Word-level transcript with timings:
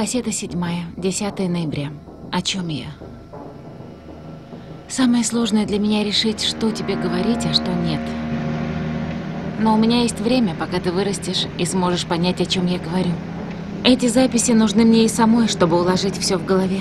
Кассета 0.00 0.32
седьмая, 0.32 0.86
10 0.96 1.40
ноября. 1.40 1.92
О 2.32 2.40
чем 2.40 2.68
я? 2.68 2.86
Самое 4.88 5.22
сложное 5.22 5.66
для 5.66 5.78
меня 5.78 6.02
решить, 6.02 6.40
что 6.40 6.70
тебе 6.70 6.96
говорить, 6.96 7.44
а 7.44 7.52
что 7.52 7.70
нет. 7.74 8.00
Но 9.58 9.74
у 9.74 9.76
меня 9.76 10.00
есть 10.00 10.18
время, 10.18 10.54
пока 10.58 10.80
ты 10.80 10.90
вырастешь 10.90 11.46
и 11.58 11.66
сможешь 11.66 12.06
понять, 12.06 12.40
о 12.40 12.46
чем 12.46 12.64
я 12.66 12.78
говорю. 12.78 13.12
Эти 13.84 14.08
записи 14.08 14.52
нужны 14.52 14.86
мне 14.86 15.04
и 15.04 15.08
самой, 15.08 15.48
чтобы 15.48 15.78
уложить 15.78 16.16
все 16.16 16.38
в 16.38 16.46
голове. 16.46 16.80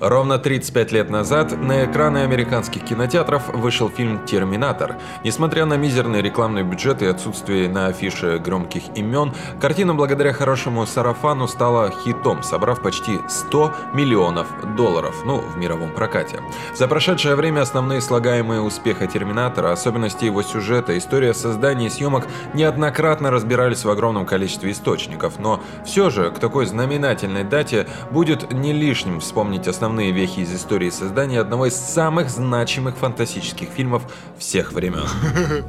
Ровно 0.00 0.38
35 0.38 0.92
лет 0.92 1.08
назад 1.08 1.56
на 1.58 1.86
экраны 1.86 2.18
американских 2.18 2.84
кинотеатров 2.84 3.48
вышел 3.54 3.88
фильм 3.88 4.26
«Терминатор». 4.26 4.96
Несмотря 5.24 5.64
на 5.64 5.78
мизерный 5.78 6.20
рекламный 6.20 6.64
бюджет 6.64 7.00
и 7.00 7.06
отсутствие 7.06 7.70
на 7.70 7.86
афише 7.86 8.38
громких 8.38 8.82
имен, 8.94 9.32
картина 9.58 9.94
благодаря 9.94 10.34
хорошему 10.34 10.84
сарафану 10.84 11.48
стала 11.48 11.90
хитом, 12.04 12.42
собрав 12.42 12.82
почти 12.82 13.20
100 13.26 13.74
миллионов 13.94 14.48
долларов, 14.76 15.14
ну, 15.24 15.38
в 15.38 15.56
мировом 15.56 15.90
прокате. 15.92 16.40
За 16.74 16.88
прошедшее 16.88 17.34
время 17.34 17.62
основные 17.62 18.02
слагаемые 18.02 18.60
успеха 18.60 19.06
«Терминатора», 19.06 19.72
особенности 19.72 20.26
его 20.26 20.42
сюжета, 20.42 20.98
история 20.98 21.32
создания 21.32 21.86
и 21.86 21.90
съемок 21.90 22.26
неоднократно 22.52 23.30
разбирались 23.30 23.86
в 23.86 23.88
огромном 23.88 24.26
количестве 24.26 24.72
источников, 24.72 25.38
но 25.38 25.62
все 25.86 26.10
же 26.10 26.30
к 26.32 26.38
такой 26.38 26.66
знаменательной 26.66 27.44
дате 27.44 27.86
будет 28.10 28.52
не 28.52 28.74
лишним 28.74 29.20
вспомнить 29.20 29.66
основные 29.66 29.85
основные 29.86 30.10
вехи 30.10 30.40
из 30.40 30.52
истории 30.52 30.90
создания 30.90 31.38
одного 31.38 31.66
из 31.66 31.76
самых 31.76 32.28
значимых 32.28 32.96
фантастических 32.96 33.68
фильмов 33.68 34.02
всех 34.36 34.72
времен. 34.72 35.06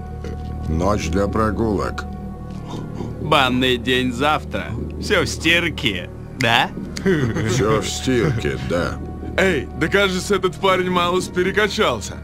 Ночь 0.70 1.10
для 1.10 1.28
прогулок. 1.28 2.04
Банный 3.22 3.78
день 3.78 4.12
завтра. 4.12 4.72
Все 5.00 5.22
в 5.22 5.28
стирке, 5.28 6.10
да? 6.40 6.72
Все 7.50 7.80
в 7.80 7.88
стирке, 7.88 8.58
да. 8.68 8.98
Эй, 9.38 9.70
да 9.80 9.88
кажется, 9.88 10.36
этот 10.38 10.56
парень 10.56 10.90
малость 10.90 11.32
перекачался. 11.32 12.16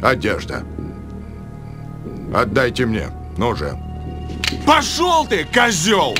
Одежда. 0.00 0.62
Отдайте 2.32 2.86
мне. 2.86 3.08
Ну 3.36 3.56
же. 3.56 3.76
Пошел 4.64 5.26
ты, 5.26 5.44
козел! 5.52 6.14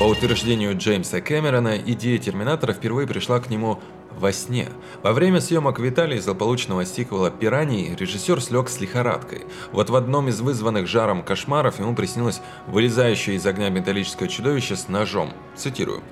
По 0.00 0.04
утверждению 0.04 0.76
Джеймса 0.76 1.20
Кэмерона, 1.20 1.78
идея 1.78 2.18
Терминатора 2.18 2.72
впервые 2.72 3.06
пришла 3.06 3.38
к 3.38 3.48
нему 3.48 3.80
во 4.18 4.32
сне. 4.32 4.68
Во 5.02 5.12
время 5.12 5.40
съемок 5.40 5.78
Виталий 5.78 6.18
злополучного 6.18 6.84
сиквела 6.84 7.30
«Пираний» 7.30 7.94
режиссер 7.94 8.40
слег 8.40 8.68
с 8.68 8.80
лихорадкой. 8.80 9.46
Вот 9.72 9.90
в 9.90 9.96
одном 9.96 10.28
из 10.28 10.40
вызванных 10.40 10.86
жаром 10.86 11.22
кошмаров 11.22 11.78
ему 11.78 11.94
приснилось 11.94 12.40
вылезающее 12.66 13.36
из 13.36 13.46
огня 13.46 13.68
металлическое 13.70 14.28
чудовище 14.28 14.76
с 14.76 14.88
ножом. 14.88 15.32
Цитирую. 15.56 16.02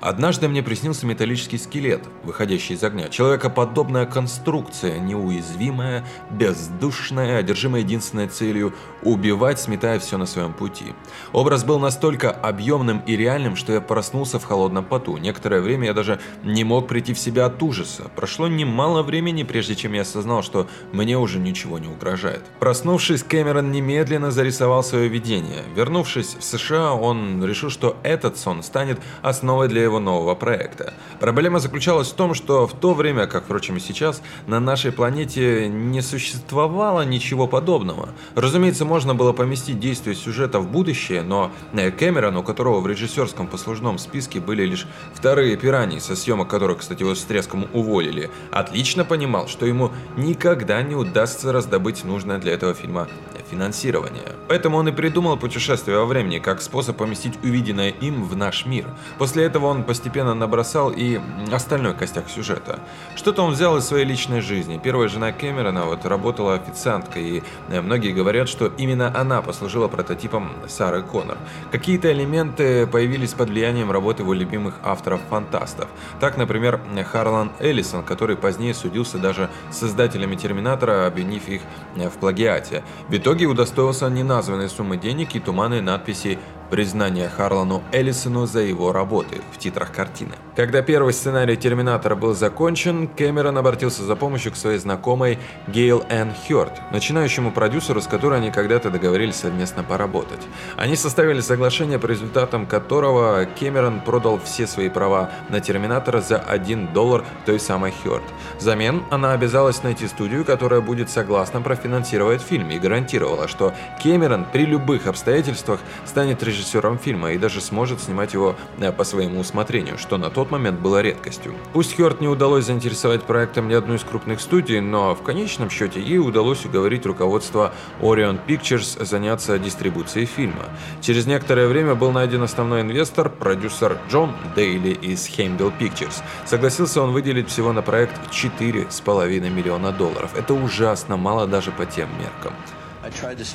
Однажды 0.00 0.48
мне 0.48 0.62
приснился 0.62 1.04
металлический 1.04 1.58
скелет, 1.58 2.02
выходящий 2.24 2.72
из 2.72 2.82
огня. 2.82 3.08
Человекоподобная 3.10 4.06
конструкция, 4.06 4.98
неуязвимая, 4.98 6.06
бездушная, 6.30 7.38
одержимая 7.38 7.82
единственной 7.82 8.28
целью– 8.28 8.72
убивать, 9.02 9.60
сметая 9.60 9.98
все 9.98 10.16
на 10.16 10.26
своем 10.26 10.54
пути. 10.54 10.94
Образ 11.32 11.64
был 11.64 11.78
настолько 11.78 12.30
объемным 12.30 13.02
и 13.06 13.14
реальным, 13.16 13.56
что 13.56 13.72
я 13.74 13.80
проснулся 13.80 14.38
в 14.38 14.44
холодном 14.44 14.84
поту. 14.84 15.18
Некоторое 15.18 15.60
время 15.60 15.86
я 15.86 15.94
даже 15.94 16.18
не 16.44 16.64
мог 16.64 16.88
прийти 16.88 17.12
в 17.12 17.18
себя 17.18 17.46
от 17.46 17.62
ужаса. 17.62 18.10
Прошло 18.16 18.48
немало 18.48 19.02
времени, 19.02 19.42
прежде 19.42 19.74
чем 19.74 19.92
я 19.92 20.02
осознал, 20.02 20.42
что 20.42 20.66
мне 20.92 21.18
уже 21.18 21.38
ничего 21.38 21.78
не 21.78 21.88
угрожает. 21.88 22.42
Проснувшись, 22.58 23.22
Кэмерон 23.22 23.70
немедленно 23.70 24.30
зарисовал 24.30 24.82
свое 24.82 25.08
видение. 25.08 25.62
Вернувшись 25.74 26.36
в 26.38 26.42
США, 26.42 26.92
он 26.92 27.44
решил, 27.44 27.68
что 27.68 27.96
этот 28.02 28.38
сон 28.38 28.62
станет 28.62 28.98
основой 29.22 29.68
для 29.68 29.89
его 29.90 30.00
нового 30.00 30.34
проекта. 30.34 30.94
Проблема 31.18 31.58
заключалась 31.58 32.08
в 32.08 32.14
том, 32.14 32.34
что 32.34 32.66
в 32.66 32.72
то 32.72 32.94
время, 32.94 33.26
как, 33.26 33.44
впрочем, 33.44 33.76
и 33.76 33.80
сейчас, 33.80 34.22
на 34.46 34.60
нашей 34.60 34.92
планете 34.92 35.68
не 35.68 36.00
существовало 36.00 37.04
ничего 37.04 37.46
подобного. 37.46 38.10
Разумеется, 38.34 38.84
можно 38.84 39.14
было 39.14 39.32
поместить 39.32 39.78
действие 39.80 40.16
сюжета 40.16 40.60
в 40.60 40.70
будущее, 40.70 41.22
но 41.22 41.50
Кэмерон, 41.72 42.36
у 42.36 42.42
которого 42.42 42.80
в 42.80 42.86
режиссерском 42.86 43.46
послужном 43.46 43.98
списке 43.98 44.40
были 44.40 44.64
лишь 44.64 44.86
вторые 45.12 45.56
пираньи, 45.56 45.98
со 45.98 46.16
съемок 46.16 46.48
которых, 46.48 46.78
кстати, 46.78 47.02
его 47.02 47.14
с 47.14 47.22
треском 47.24 47.66
уволили, 47.72 48.30
отлично 48.50 49.04
понимал, 49.04 49.48
что 49.48 49.66
ему 49.66 49.90
никогда 50.16 50.80
не 50.82 50.94
удастся 50.94 51.52
раздобыть 51.52 52.04
нужное 52.04 52.38
для 52.38 52.52
этого 52.52 52.74
фильма 52.74 53.08
финансирования. 53.50 54.36
Поэтому 54.46 54.76
он 54.76 54.88
и 54.88 54.92
придумал 54.92 55.36
путешествие 55.36 55.98
во 55.98 56.06
времени 56.06 56.38
как 56.38 56.62
способ 56.62 56.96
поместить 56.96 57.34
увиденное 57.42 57.88
им 57.88 58.22
в 58.22 58.36
наш 58.36 58.64
мир. 58.64 58.86
После 59.18 59.44
этого 59.44 59.66
он 59.66 59.79
постепенно 59.84 60.34
набросал 60.34 60.90
и 60.90 61.20
остальной 61.52 61.94
костяк 61.94 62.28
сюжета. 62.28 62.80
Что-то 63.16 63.42
он 63.42 63.52
взял 63.52 63.76
из 63.76 63.84
своей 63.84 64.04
личной 64.04 64.40
жизни. 64.40 64.80
Первая 64.82 65.08
жена 65.08 65.32
Кэмерона 65.32 65.84
вот 65.84 66.04
работала 66.04 66.54
официанткой, 66.54 67.22
и 67.22 67.42
э, 67.68 67.80
многие 67.80 68.12
говорят, 68.12 68.48
что 68.48 68.66
именно 68.78 69.12
она 69.18 69.42
послужила 69.42 69.88
прототипом 69.88 70.52
Сары 70.68 71.02
Коннор. 71.02 71.38
Какие-то 71.70 72.12
элементы 72.12 72.86
появились 72.86 73.32
под 73.32 73.50
влиянием 73.50 73.90
работы 73.90 74.22
его 74.22 74.32
любимых 74.32 74.74
авторов-фантастов. 74.82 75.88
Так, 76.20 76.36
например, 76.36 76.80
Харлан 77.10 77.52
Эллисон, 77.58 78.02
который 78.02 78.36
позднее 78.36 78.74
судился 78.74 79.18
даже 79.18 79.50
с 79.70 79.78
создателями 79.78 80.36
Терминатора, 80.36 81.06
обвинив 81.06 81.48
их 81.48 81.62
э, 81.96 82.08
в 82.08 82.14
плагиате. 82.14 82.82
В 83.08 83.14
итоге 83.14 83.46
удостоился 83.46 84.08
неназванной 84.08 84.68
суммы 84.68 84.96
денег 84.96 85.34
и 85.34 85.40
туманной 85.40 85.80
надписи 85.80 86.38
признание 86.70 87.28
Харлану 87.28 87.82
Эллисону 87.92 88.46
за 88.46 88.60
его 88.60 88.92
работы 88.92 89.40
в 89.52 89.58
титрах 89.58 89.92
картины. 89.92 90.32
Когда 90.56 90.82
первый 90.82 91.12
сценарий 91.12 91.56
Терминатора 91.56 92.14
был 92.14 92.34
закончен, 92.34 93.08
Кэмерон 93.08 93.58
обратился 93.58 94.04
за 94.04 94.14
помощью 94.14 94.52
к 94.52 94.56
своей 94.56 94.78
знакомой 94.78 95.38
Гейл 95.66 96.04
Энн 96.08 96.32
Хёрд, 96.46 96.72
начинающему 96.92 97.50
продюсеру, 97.50 98.00
с 98.00 98.06
которой 98.06 98.38
они 98.38 98.50
когда-то 98.50 98.90
договорились 98.90 99.36
совместно 99.36 99.82
поработать. 99.82 100.40
Они 100.76 100.96
составили 100.96 101.40
соглашение, 101.40 101.98
по 101.98 102.06
результатам 102.06 102.66
которого 102.66 103.46
Кэмерон 103.58 104.00
продал 104.00 104.40
все 104.44 104.66
свои 104.66 104.88
права 104.88 105.30
на 105.48 105.60
Терминатора 105.60 106.20
за 106.20 106.38
1 106.38 106.92
доллар 106.92 107.24
той 107.46 107.58
самой 107.58 107.92
Хёрд. 108.04 108.24
Взамен 108.58 109.02
она 109.10 109.32
обязалась 109.32 109.82
найти 109.82 110.06
студию, 110.06 110.44
которая 110.44 110.80
будет 110.80 111.10
согласна 111.10 111.60
профинансировать 111.60 112.42
фильм 112.42 112.70
и 112.70 112.78
гарантировала, 112.78 113.48
что 113.48 113.74
Кэмерон 114.02 114.46
при 114.52 114.66
любых 114.66 115.06
обстоятельствах 115.06 115.80
станет 116.04 116.42
режиссером 116.42 116.59
режиссером 116.60 116.98
фильма 116.98 117.32
и 117.32 117.38
даже 117.38 117.60
сможет 117.60 118.00
снимать 118.00 118.34
его 118.34 118.54
э, 118.78 118.92
по 118.92 119.04
своему 119.04 119.40
усмотрению, 119.40 119.98
что 119.98 120.18
на 120.18 120.30
тот 120.30 120.50
момент 120.50 120.78
было 120.80 121.00
редкостью. 121.00 121.54
Пусть 121.72 121.96
Хёрд 121.96 122.20
не 122.20 122.28
удалось 122.28 122.66
заинтересовать 122.66 123.22
проектом 123.22 123.68
ни 123.68 123.74
одну 123.74 123.94
из 123.94 124.02
крупных 124.02 124.40
студий, 124.40 124.80
но 124.80 125.14
в 125.14 125.22
конечном 125.22 125.70
счете 125.70 126.00
ей 126.00 126.18
удалось 126.18 126.64
уговорить 126.64 127.06
руководство 127.06 127.72
Orion 128.00 128.38
Pictures 128.46 129.04
заняться 129.04 129.58
дистрибуцией 129.58 130.26
фильма. 130.26 130.64
Через 131.00 131.26
некоторое 131.26 131.66
время 131.66 131.94
был 131.94 132.12
найден 132.12 132.42
основной 132.42 132.82
инвестор, 132.82 133.30
продюсер 133.30 133.98
Джон 134.10 134.34
Дейли 134.54 134.90
из 134.90 135.28
Heimdall 135.28 135.72
Pictures. 135.78 136.22
Согласился 136.46 137.02
он 137.02 137.12
выделить 137.12 137.48
всего 137.48 137.72
на 137.72 137.82
проект 137.82 138.14
4,5 138.30 139.50
миллиона 139.50 139.92
долларов. 139.92 140.30
Это 140.36 140.54
ужасно 140.54 141.16
мало 141.16 141.46
даже 141.46 141.70
по 141.70 141.86
тем 141.86 142.08
меркам. 142.18 142.52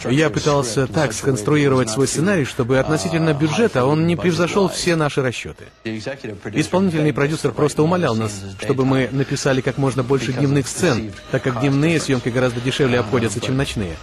Я 0.10 0.30
пытался 0.30 0.88
так 0.88 1.14
сконструировать 1.14 1.90
свой 1.90 2.08
сценарий, 2.08 2.46
чтобы 2.46 2.80
относительно 2.80 3.34
бюджета 3.34 3.86
он 3.86 4.08
не 4.08 4.16
превзошел 4.16 4.70
все 4.70 4.96
наши 4.96 5.22
расчеты. 5.22 5.66
Исполнительный 5.84 7.14
продюсер 7.14 7.52
просто 7.52 7.84
умолял 7.84 8.16
нас, 8.16 8.44
чтобы 8.62 8.86
мы 8.86 9.10
написали 9.12 9.62
как 9.62 9.78
можно 9.78 10.04
больше 10.04 10.34
дневных 10.34 10.68
сцен, 10.68 11.12
так 11.32 11.44
как 11.44 11.60
дневные 11.62 12.00
съемки 12.00 12.30
гораздо 12.30 12.60
дешевле 12.62 13.00
обходятся, 13.00 13.40
чем 13.40 13.58
ночные. 13.58 13.96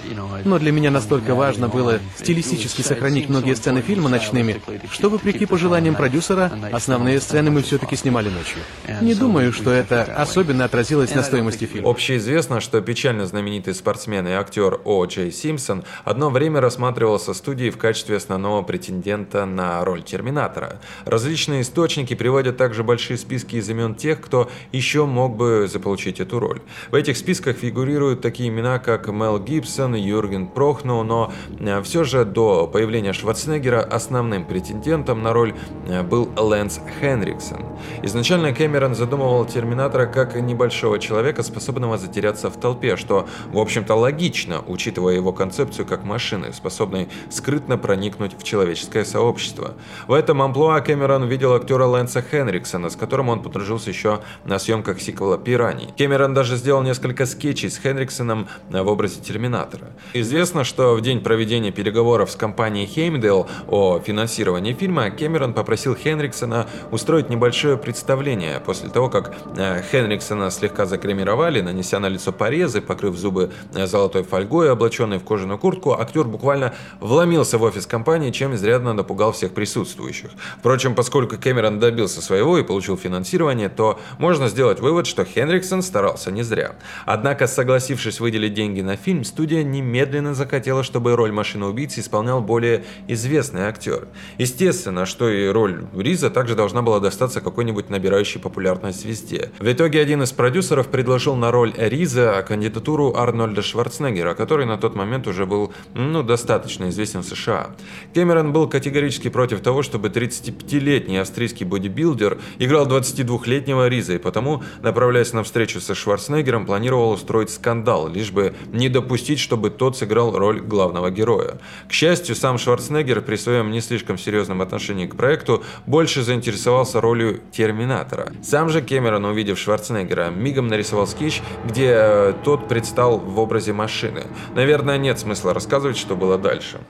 Но 0.44 0.58
для 0.58 0.72
меня 0.72 0.90
настолько 0.90 1.34
важно 1.34 1.68
было 1.68 1.98
стилистически 2.18 2.82
сохранить 2.82 3.28
многие 3.28 3.54
сцены 3.54 3.82
фильма 3.82 4.08
ночными, 4.08 4.62
что, 4.90 5.10
вопреки 5.10 5.46
пожеланиям 5.46 5.94
продюсера, 5.94 6.52
основные 6.72 7.20
сцены 7.20 7.50
мы 7.50 7.62
все-таки 7.62 7.96
снимали 7.96 8.28
ночью. 8.28 8.58
Не 9.00 9.14
думаю, 9.14 9.52
что 9.52 9.70
это 9.70 10.02
особенно 10.04 10.64
отразилось 10.64 11.14
на 11.14 11.22
стоимости 11.22 11.64
фильма. 11.64 11.90
Общеизвестно, 11.90 12.60
что 12.60 12.80
печально 12.80 13.26
знаменитый 13.26 13.74
спортсмен 13.74 14.26
и 14.28 14.32
актер 14.32 14.80
О. 14.84 15.04
Джей 15.06 15.31
Симпсон 15.32 15.84
одно 16.04 16.30
время 16.30 16.60
рассматривался 16.60 17.34
студией 17.34 17.70
в 17.70 17.78
качестве 17.78 18.16
основного 18.16 18.62
претендента 18.62 19.44
на 19.46 19.84
роль 19.84 20.02
Терминатора. 20.02 20.80
Различные 21.04 21.62
источники 21.62 22.14
приводят 22.14 22.56
также 22.56 22.84
большие 22.84 23.16
списки 23.16 23.56
из 23.56 23.68
имен 23.68 23.94
тех, 23.94 24.20
кто 24.20 24.50
еще 24.72 25.06
мог 25.06 25.36
бы 25.36 25.68
заполучить 25.70 26.20
эту 26.20 26.38
роль. 26.38 26.60
В 26.90 26.94
этих 26.94 27.16
списках 27.16 27.56
фигурируют 27.56 28.20
такие 28.20 28.48
имена, 28.48 28.78
как 28.78 29.08
Мел 29.08 29.38
Гибсон, 29.38 29.94
Юрген 29.94 30.48
Прохну, 30.48 31.02
но 31.02 31.32
э, 31.58 31.82
все 31.82 32.04
же 32.04 32.24
до 32.24 32.66
появления 32.66 33.12
Шварценеггера 33.12 33.80
основным 33.80 34.44
претендентом 34.44 35.22
на 35.22 35.32
роль 35.32 35.54
э, 35.86 36.02
был 36.02 36.30
Лэнс 36.36 36.80
Хенриксон. 37.00 37.64
Изначально 38.02 38.52
Кэмерон 38.52 38.94
задумывал 38.94 39.44
Терминатора 39.44 40.06
как 40.06 40.36
небольшого 40.36 40.98
человека, 40.98 41.42
способного 41.42 41.98
затеряться 41.98 42.50
в 42.50 42.58
толпе, 42.58 42.96
что, 42.96 43.26
в 43.52 43.58
общем-то, 43.58 43.94
логично, 43.94 44.62
учитывая 44.66 45.14
его 45.22 45.32
концепцию 45.32 45.86
как 45.86 46.04
машины, 46.04 46.52
способной 46.52 47.08
скрытно 47.30 47.78
проникнуть 47.78 48.38
в 48.38 48.42
человеческое 48.42 49.04
сообщество. 49.04 49.74
В 50.06 50.12
этом 50.12 50.42
амплуа 50.42 50.80
Кэмерон 50.80 51.26
видел 51.26 51.54
актера 51.54 51.84
Лэнса 51.84 52.22
Хенриксона, 52.22 52.90
с 52.90 52.96
которым 52.96 53.28
он 53.28 53.42
подружился 53.42 53.90
еще 53.90 54.20
на 54.44 54.58
съемках 54.58 55.00
сиквела 55.00 55.38
«Пираний». 55.38 55.88
Кэмерон 55.96 56.34
даже 56.34 56.56
сделал 56.56 56.82
несколько 56.82 57.26
скетчей 57.26 57.70
с 57.70 57.78
Хенриксоном 57.78 58.48
в 58.68 58.88
образе 58.88 59.20
Терминатора. 59.20 59.88
Известно, 60.12 60.64
что 60.64 60.94
в 60.94 61.00
день 61.00 61.20
проведения 61.20 61.70
переговоров 61.70 62.30
с 62.30 62.36
компанией 62.36 62.86
Хеймдейл 62.86 63.46
о 63.68 64.00
финансировании 64.00 64.72
фильма 64.72 65.10
Кэмерон 65.10 65.54
попросил 65.54 65.94
Хенриксона 65.94 66.66
устроить 66.90 67.30
небольшое 67.30 67.76
представление 67.76 68.60
после 68.60 68.90
того, 68.90 69.08
как 69.08 69.34
э, 69.56 69.82
Хенриксона 69.90 70.50
слегка 70.50 70.86
закремировали, 70.86 71.60
нанеся 71.60 71.98
на 71.98 72.08
лицо 72.08 72.32
порезы, 72.32 72.80
покрыв 72.80 73.16
зубы 73.16 73.52
э, 73.74 73.86
золотой 73.86 74.22
фольгой, 74.22 74.70
облаченный 74.70 75.11
в 75.18 75.24
кожаную 75.24 75.58
куртку, 75.58 75.98
актер 75.98 76.24
буквально 76.24 76.74
вломился 77.00 77.58
в 77.58 77.62
офис 77.62 77.86
компании, 77.86 78.30
чем 78.30 78.54
изрядно 78.54 78.92
напугал 78.92 79.32
всех 79.32 79.52
присутствующих. 79.52 80.30
Впрочем, 80.58 80.94
поскольку 80.94 81.36
Кэмерон 81.36 81.78
добился 81.78 82.20
своего 82.22 82.58
и 82.58 82.62
получил 82.62 82.96
финансирование, 82.96 83.68
то 83.68 83.98
можно 84.18 84.48
сделать 84.48 84.80
вывод, 84.80 85.06
что 85.06 85.24
Хенриксон 85.24 85.82
старался 85.82 86.30
не 86.30 86.42
зря. 86.42 86.76
Однако, 87.06 87.46
согласившись 87.46 88.20
выделить 88.20 88.54
деньги 88.54 88.80
на 88.80 88.96
фильм, 88.96 89.24
студия 89.24 89.62
немедленно 89.62 90.34
захотела, 90.34 90.82
чтобы 90.82 91.16
роль 91.16 91.32
машины-убийцы 91.32 92.00
исполнял 92.00 92.40
более 92.40 92.84
известный 93.08 93.62
актер. 93.62 94.08
Естественно, 94.38 95.06
что 95.06 95.28
и 95.28 95.48
роль 95.48 95.84
Риза 95.94 96.30
также 96.30 96.54
должна 96.54 96.82
была 96.82 97.00
достаться 97.00 97.40
какой-нибудь 97.40 97.90
набирающей 97.90 98.40
популярность 98.40 99.00
звезде. 99.00 99.50
В 99.58 99.70
итоге 99.70 100.00
один 100.00 100.22
из 100.22 100.32
продюсеров 100.32 100.88
предложил 100.88 101.36
на 101.36 101.50
роль 101.50 101.72
Риза 101.76 102.44
кандидатуру 102.46 103.14
Арнольда 103.16 103.62
Шварценеггера, 103.62 104.34
который 104.34 104.66
на 104.66 104.78
тот 104.78 104.94
момент 104.94 105.01
уже 105.26 105.46
был 105.46 105.72
ну, 105.94 106.22
достаточно 106.22 106.88
известен 106.88 107.20
в 107.20 107.26
США. 107.26 107.70
Кэмерон 108.14 108.52
был 108.52 108.68
категорически 108.68 109.28
против 109.28 109.60
того, 109.60 109.82
чтобы 109.82 110.08
35-летний 110.08 111.18
австрийский 111.18 111.66
бодибилдер 111.66 112.38
играл 112.58 112.86
22-летнего 112.86 113.88
Риза, 113.88 114.14
и 114.14 114.18
потому, 114.18 114.62
направляясь 114.82 115.32
на 115.32 115.42
встречу 115.42 115.80
со 115.80 115.94
Шварценеггером, 115.94 116.66
планировал 116.66 117.12
устроить 117.12 117.50
скандал, 117.50 118.08
лишь 118.08 118.30
бы 118.30 118.54
не 118.72 118.88
допустить, 118.88 119.38
чтобы 119.38 119.70
тот 119.70 119.96
сыграл 119.96 120.36
роль 120.36 120.60
главного 120.60 121.10
героя. 121.10 121.58
К 121.88 121.92
счастью, 121.92 122.34
сам 122.34 122.58
Шварценеггер 122.58 123.22
при 123.22 123.36
своем 123.36 123.70
не 123.70 123.80
слишком 123.80 124.18
серьезном 124.18 124.62
отношении 124.62 125.06
к 125.06 125.16
проекту 125.16 125.62
больше 125.86 126.22
заинтересовался 126.22 127.00
ролью 127.00 127.40
Терминатора. 127.52 128.32
Сам 128.42 128.68
же 128.68 128.82
Кэмерон, 128.82 129.24
увидев 129.24 129.58
Шварценеггера, 129.58 130.30
мигом 130.30 130.68
нарисовал 130.68 131.06
скетч, 131.06 131.42
где 131.64 131.92
э, 131.94 132.32
тот 132.44 132.68
предстал 132.68 133.18
в 133.18 133.38
образе 133.38 133.72
машины. 133.72 134.24
Наверное, 134.54 134.91
нет 134.96 135.18
смысла 135.18 135.54
рассказывать, 135.54 135.96
что 135.96 136.16
было 136.16 136.38
дальше. 136.38 136.80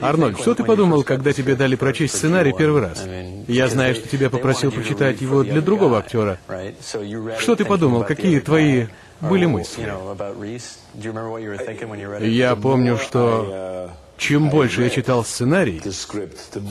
Арнольд, 0.00 0.38
что 0.40 0.54
ты 0.54 0.64
подумал, 0.64 1.04
когда 1.04 1.32
тебе 1.32 1.54
дали 1.54 1.76
прочесть 1.76 2.16
сценарий 2.16 2.52
первый 2.56 2.82
раз? 2.82 3.04
Я 3.48 3.68
знаю, 3.68 3.94
что 3.94 4.08
тебя 4.08 4.30
попросил 4.30 4.70
прочитать 4.70 5.20
его 5.20 5.42
для 5.42 5.60
другого 5.60 5.98
актера. 5.98 6.38
Что 7.38 7.56
ты 7.56 7.64
подумал? 7.64 8.04
Какие 8.04 8.40
твои 8.40 8.86
были 9.20 9.46
мысли? 9.46 9.92
Я 12.20 12.56
помню, 12.56 12.98
что 12.98 13.90
чем 14.22 14.50
больше 14.50 14.82
я 14.82 14.90
читал 14.90 15.24
сценарий, 15.24 15.82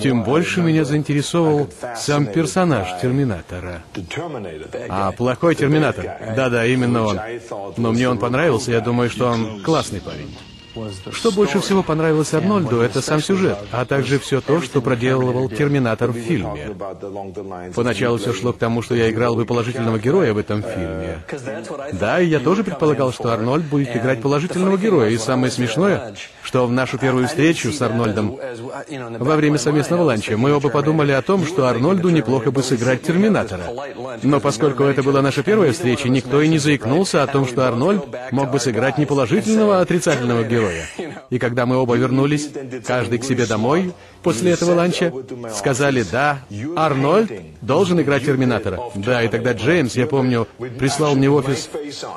тем 0.01 0.23
больше 0.23 0.61
меня 0.61 0.85
заинтересовал 0.85 1.67
сам 1.97 2.25
персонаж 2.25 2.87
Терминатора. 3.01 3.83
А 4.89 5.11
плохой 5.11 5.55
Терминатор, 5.55 6.05
да-да, 6.35 6.65
именно 6.65 7.03
он. 7.03 7.19
Но 7.77 7.91
мне 7.91 8.07
он 8.07 8.19
понравился, 8.19 8.71
я 8.71 8.79
думаю, 8.79 9.09
что 9.09 9.27
он 9.27 9.61
классный 9.63 9.99
парень. 9.99 10.33
Что 11.11 11.31
больше 11.31 11.59
всего 11.59 11.83
понравилось 11.83 12.33
Арнольду, 12.33 12.79
это 12.81 13.01
сам 13.01 13.21
сюжет, 13.21 13.57
а 13.71 13.85
также 13.85 14.19
все 14.19 14.41
то, 14.41 14.61
что 14.61 14.81
проделывал 14.81 15.49
Терминатор 15.49 16.11
в 16.11 16.17
фильме. 16.17 16.75
Поначалу 17.75 18.17
все 18.17 18.33
шло 18.33 18.53
к 18.53 18.57
тому, 18.57 18.81
что 18.81 18.95
я 18.95 19.09
играл 19.09 19.35
бы 19.35 19.45
положительного 19.45 19.99
героя 19.99 20.33
в 20.33 20.37
этом 20.37 20.63
фильме. 20.63 21.23
Да, 21.93 22.21
и 22.21 22.27
я 22.27 22.39
тоже 22.39 22.63
предполагал, 22.63 23.11
что 23.11 23.29
Арнольд 23.29 23.65
будет 23.65 23.95
играть 23.95 24.21
положительного 24.21 24.77
героя. 24.77 25.09
И 25.09 25.17
самое 25.17 25.51
смешное, 25.51 26.13
что 26.43 26.65
в 26.65 26.71
нашу 26.71 26.97
первую 26.97 27.27
встречу 27.27 27.71
с 27.71 27.81
Арнольдом 27.81 28.37
во 29.19 29.35
время 29.35 29.57
совместного 29.57 30.03
ланча 30.03 30.37
мы 30.37 30.53
оба 30.53 30.69
подумали 30.69 31.11
о 31.11 31.21
том, 31.21 31.45
что 31.45 31.67
Арнольду 31.67 32.09
неплохо 32.09 32.51
бы 32.51 32.63
сыграть 32.63 33.01
Терминатора. 33.01 33.65
Но 34.23 34.39
поскольку 34.39 34.83
это 34.83 35.03
была 35.03 35.21
наша 35.21 35.43
первая 35.43 35.73
встреча, 35.73 36.07
никто 36.07 36.41
и 36.41 36.47
не 36.47 36.59
заикнулся 36.59 37.23
о 37.23 37.27
том, 37.27 37.45
что 37.45 37.67
Арнольд 37.67 38.05
мог 38.31 38.51
бы 38.51 38.59
сыграть 38.59 38.97
не 38.97 39.05
положительного, 39.05 39.79
а 39.79 39.81
отрицательного 39.81 40.43
героя 40.43 40.60
героя. 40.61 40.85
И 41.29 41.39
когда 41.39 41.65
мы 41.65 41.77
оба 41.77 41.95
вернулись, 41.95 42.49
каждый 42.85 43.19
к 43.19 43.23
себе 43.23 43.45
домой, 43.45 43.93
после 44.23 44.51
этого 44.51 44.75
ланча, 44.75 45.11
сказали, 45.53 46.03
да, 46.03 46.39
Арнольд 46.75 47.31
должен 47.61 47.99
играть 48.01 48.25
Терминатора. 48.25 48.79
Да, 48.95 49.23
и 49.23 49.27
тогда 49.27 49.53
Джеймс, 49.53 49.95
я 49.95 50.07
помню, 50.07 50.47
прислал 50.79 51.15
мне 51.15 51.29
в 51.29 51.35
офис 51.35 51.69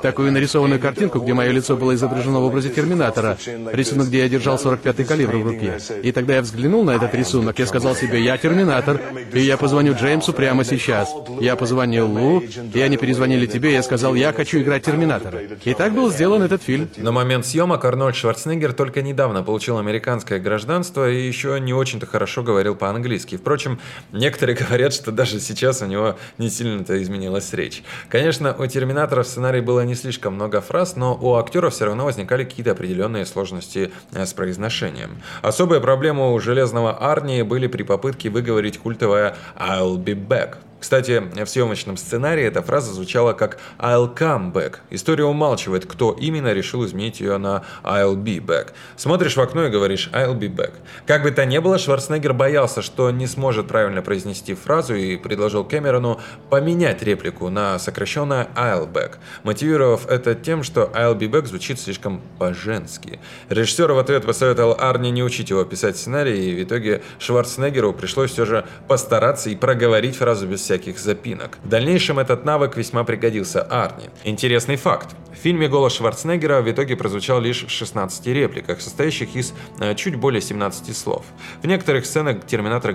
такую 0.02 0.32
нарисованную 0.32 0.80
картинку, 0.80 1.20
где 1.20 1.34
мое 1.34 1.50
лицо 1.50 1.76
было 1.76 1.94
изображено 1.94 2.40
в 2.40 2.44
образе 2.44 2.70
Терминатора, 2.70 3.36
рисунок, 3.72 4.08
где 4.08 4.18
я 4.18 4.28
держал 4.28 4.56
45-й 4.56 5.04
калибр 5.04 5.36
в 5.36 5.46
руке. 5.46 5.78
И 6.02 6.12
тогда 6.12 6.36
я 6.36 6.42
взглянул 6.42 6.84
на 6.84 6.92
этот 6.92 7.14
рисунок, 7.14 7.58
я 7.58 7.66
сказал 7.66 7.94
себе, 7.94 8.22
я 8.22 8.36
Терминатор, 8.36 9.00
и 9.32 9.40
я 9.40 9.56
позвоню 9.56 9.94
Джеймсу 9.94 10.32
прямо 10.32 10.64
сейчас. 10.64 11.12
Я 11.40 11.56
позвонил 11.56 12.08
Лу, 12.08 12.42
и 12.72 12.80
они 12.80 12.96
перезвонили 12.96 13.46
тебе, 13.46 13.70
и 13.70 13.74
я 13.74 13.82
сказал, 13.82 14.14
я 14.14 14.32
хочу 14.32 14.58
играть 14.60 14.84
Терминатора. 14.84 15.40
И 15.64 15.74
так 15.74 15.94
был 15.94 16.10
сделан 16.10 16.42
этот 16.42 16.62
фильм. 16.62 16.88
На 16.96 17.12
момент 17.12 17.46
съемок 17.46 17.84
Арнольд 17.84 18.16
Шварценеггер 18.16 18.72
только 18.72 19.02
недавно 19.02 19.42
получил 19.42 19.78
американское 19.78 20.38
гражданство 20.38 21.10
и 21.10 21.26
еще 21.26 21.58
не 21.60 21.72
очень-то 21.94 22.06
хорошо 22.06 22.42
говорил 22.42 22.74
по-английски. 22.74 23.36
Впрочем, 23.36 23.78
некоторые 24.12 24.56
говорят, 24.68 24.92
что 24.92 25.12
даже 25.12 25.38
сейчас 25.38 25.80
у 25.82 25.86
него 25.86 26.16
не 26.38 26.50
сильно-то 26.50 27.00
изменилась 27.00 27.52
речь. 27.52 27.84
Конечно, 28.08 28.54
у 28.58 28.66
Терминатора 28.66 29.22
в 29.22 29.28
сценарии 29.28 29.60
было 29.60 29.82
не 29.82 29.94
слишком 29.94 30.34
много 30.34 30.60
фраз, 30.60 30.96
но 30.96 31.14
у 31.14 31.34
актеров 31.36 31.72
все 31.72 31.84
равно 31.84 32.04
возникали 32.04 32.44
какие-то 32.44 32.72
определенные 32.72 33.26
сложности 33.26 33.92
э, 34.12 34.26
с 34.26 34.32
произношением. 34.34 35.22
Особая 35.42 35.80
проблема 35.80 36.32
у 36.32 36.40
Железного 36.40 36.96
Арни 36.96 37.42
были 37.42 37.68
при 37.68 37.84
попытке 37.84 38.28
выговорить 38.28 38.78
культовое 38.78 39.36
«I'll 39.56 39.96
be 39.96 40.14
back». 40.14 40.56
Кстати, 40.84 41.22
в 41.34 41.46
съемочном 41.46 41.96
сценарии 41.96 42.44
эта 42.44 42.60
фраза 42.60 42.92
звучала 42.92 43.32
как 43.32 43.56
«I'll 43.78 44.14
come 44.14 44.52
back». 44.52 44.80
История 44.90 45.24
умалчивает, 45.24 45.86
кто 45.86 46.12
именно 46.12 46.52
решил 46.52 46.84
изменить 46.84 47.20
ее 47.20 47.38
на 47.38 47.64
«I'll 47.82 48.14
be 48.14 48.38
back». 48.38 48.72
Смотришь 48.94 49.34
в 49.34 49.40
окно 49.40 49.64
и 49.64 49.70
говоришь 49.70 50.10
«I'll 50.12 50.38
be 50.38 50.54
back». 50.54 50.72
Как 51.06 51.22
бы 51.22 51.30
то 51.30 51.46
ни 51.46 51.56
было, 51.56 51.78
Шварценеггер 51.78 52.34
боялся, 52.34 52.82
что 52.82 53.10
не 53.10 53.26
сможет 53.26 53.66
правильно 53.66 54.02
произнести 54.02 54.52
фразу 54.52 54.94
и 54.94 55.16
предложил 55.16 55.64
Кэмерону 55.64 56.20
поменять 56.50 57.02
реплику 57.02 57.48
на 57.48 57.78
сокращенное 57.78 58.48
«I'll 58.54 58.86
back», 58.86 59.12
мотивировав 59.42 60.06
это 60.06 60.34
тем, 60.34 60.62
что 60.62 60.92
«I'll 60.94 61.18
be 61.18 61.30
back» 61.30 61.46
звучит 61.46 61.80
слишком 61.80 62.20
по-женски. 62.38 63.20
Режиссер 63.48 63.90
в 63.90 63.98
ответ 63.98 64.26
посоветовал 64.26 64.76
Арни 64.78 65.08
не 65.08 65.22
учить 65.22 65.48
его 65.48 65.64
писать 65.64 65.96
сценарий, 65.96 66.50
и 66.50 66.54
в 66.54 66.62
итоге 66.62 67.00
Шварценеггеру 67.20 67.94
пришлось 67.94 68.32
все 68.32 68.44
же 68.44 68.66
постараться 68.86 69.48
и 69.48 69.56
проговорить 69.56 70.16
фразу 70.16 70.46
без 70.46 70.60
всяких 70.60 70.73
всяких 70.74 70.98
запинок. 70.98 71.58
В 71.62 71.68
дальнейшем 71.68 72.18
этот 72.18 72.44
навык 72.44 72.76
весьма 72.76 73.04
пригодился 73.04 73.62
Арни. 73.62 74.10
Интересный 74.24 74.76
факт. 74.76 75.14
В 75.32 75.36
фильме 75.36 75.68
голос 75.68 75.94
Шварценеггера 75.94 76.62
в 76.62 76.70
итоге 76.70 76.96
прозвучал 76.96 77.40
лишь 77.40 77.64
в 77.64 77.70
16 77.70 78.26
репликах, 78.26 78.80
состоящих 78.80 79.36
из 79.36 79.54
э, 79.78 79.94
чуть 79.94 80.16
более 80.16 80.40
17 80.40 80.96
слов. 80.96 81.24
В 81.62 81.66
некоторых 81.66 82.06
сценах 82.06 82.44
Терминатор 82.46 82.92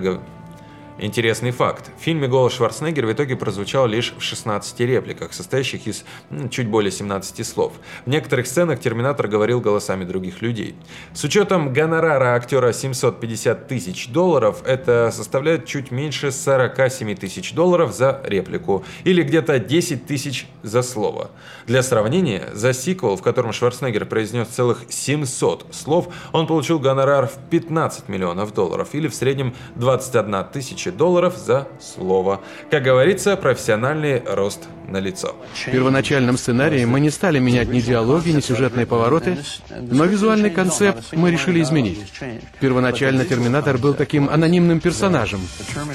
Интересный 1.02 1.50
факт. 1.50 1.90
В 1.98 2.02
фильме 2.04 2.28
голос 2.28 2.52
Шварценеггер 2.52 3.06
в 3.06 3.12
итоге 3.12 3.34
прозвучал 3.34 3.86
лишь 3.86 4.12
в 4.18 4.22
16 4.22 4.78
репликах, 4.80 5.32
состоящих 5.32 5.86
из 5.86 6.04
чуть 6.50 6.68
более 6.68 6.90
17 6.90 7.46
слов. 7.46 7.72
В 8.04 8.10
некоторых 8.10 8.46
сценах 8.46 8.80
Терминатор 8.80 9.26
говорил 9.26 9.62
голосами 9.62 10.04
других 10.04 10.42
людей. 10.42 10.74
С 11.14 11.24
учетом 11.24 11.72
гонорара 11.72 12.34
актера 12.34 12.74
750 12.74 13.66
тысяч 13.66 14.08
долларов, 14.08 14.62
это 14.66 15.10
составляет 15.10 15.64
чуть 15.64 15.90
меньше 15.90 16.30
47 16.30 17.14
тысяч 17.16 17.54
долларов 17.54 17.94
за 17.94 18.20
реплику, 18.24 18.84
или 19.04 19.22
где-то 19.22 19.58
10 19.58 20.04
тысяч 20.04 20.48
за 20.62 20.82
слово. 20.82 21.30
Для 21.66 21.82
сравнения, 21.82 22.50
за 22.52 22.74
сиквел, 22.74 23.16
в 23.16 23.22
котором 23.22 23.54
Шварценеггер 23.54 24.04
произнес 24.04 24.48
целых 24.48 24.84
700 24.90 25.74
слов, 25.74 26.08
он 26.32 26.46
получил 26.46 26.78
гонорар 26.78 27.26
в 27.26 27.38
15 27.48 28.10
миллионов 28.10 28.52
долларов, 28.52 28.90
или 28.92 29.08
в 29.08 29.14
среднем 29.14 29.54
21 29.76 30.44
тысяча 30.52 30.89
тысячи 30.90 30.96
долларов 30.96 31.36
за 31.36 31.68
слово. 31.80 32.40
Как 32.70 32.82
говорится, 32.82 33.36
профессиональный 33.36 34.22
рост 34.26 34.60
на 34.90 34.98
лицо. 34.98 35.36
В 35.54 35.70
первоначальном 35.70 36.36
сценарии 36.36 36.84
мы 36.84 37.00
не 37.00 37.10
стали 37.10 37.38
менять 37.38 37.68
ни 37.68 37.80
диалоги, 37.80 38.30
ни 38.30 38.40
сюжетные 38.40 38.86
повороты, 38.86 39.38
но 39.80 40.04
визуальный 40.04 40.50
концепт 40.50 41.12
мы 41.12 41.30
решили 41.30 41.62
изменить. 41.62 42.12
Первоначально 42.60 43.24
Терминатор 43.24 43.78
был 43.78 43.94
таким 43.94 44.28
анонимным 44.28 44.80
персонажем. 44.80 45.40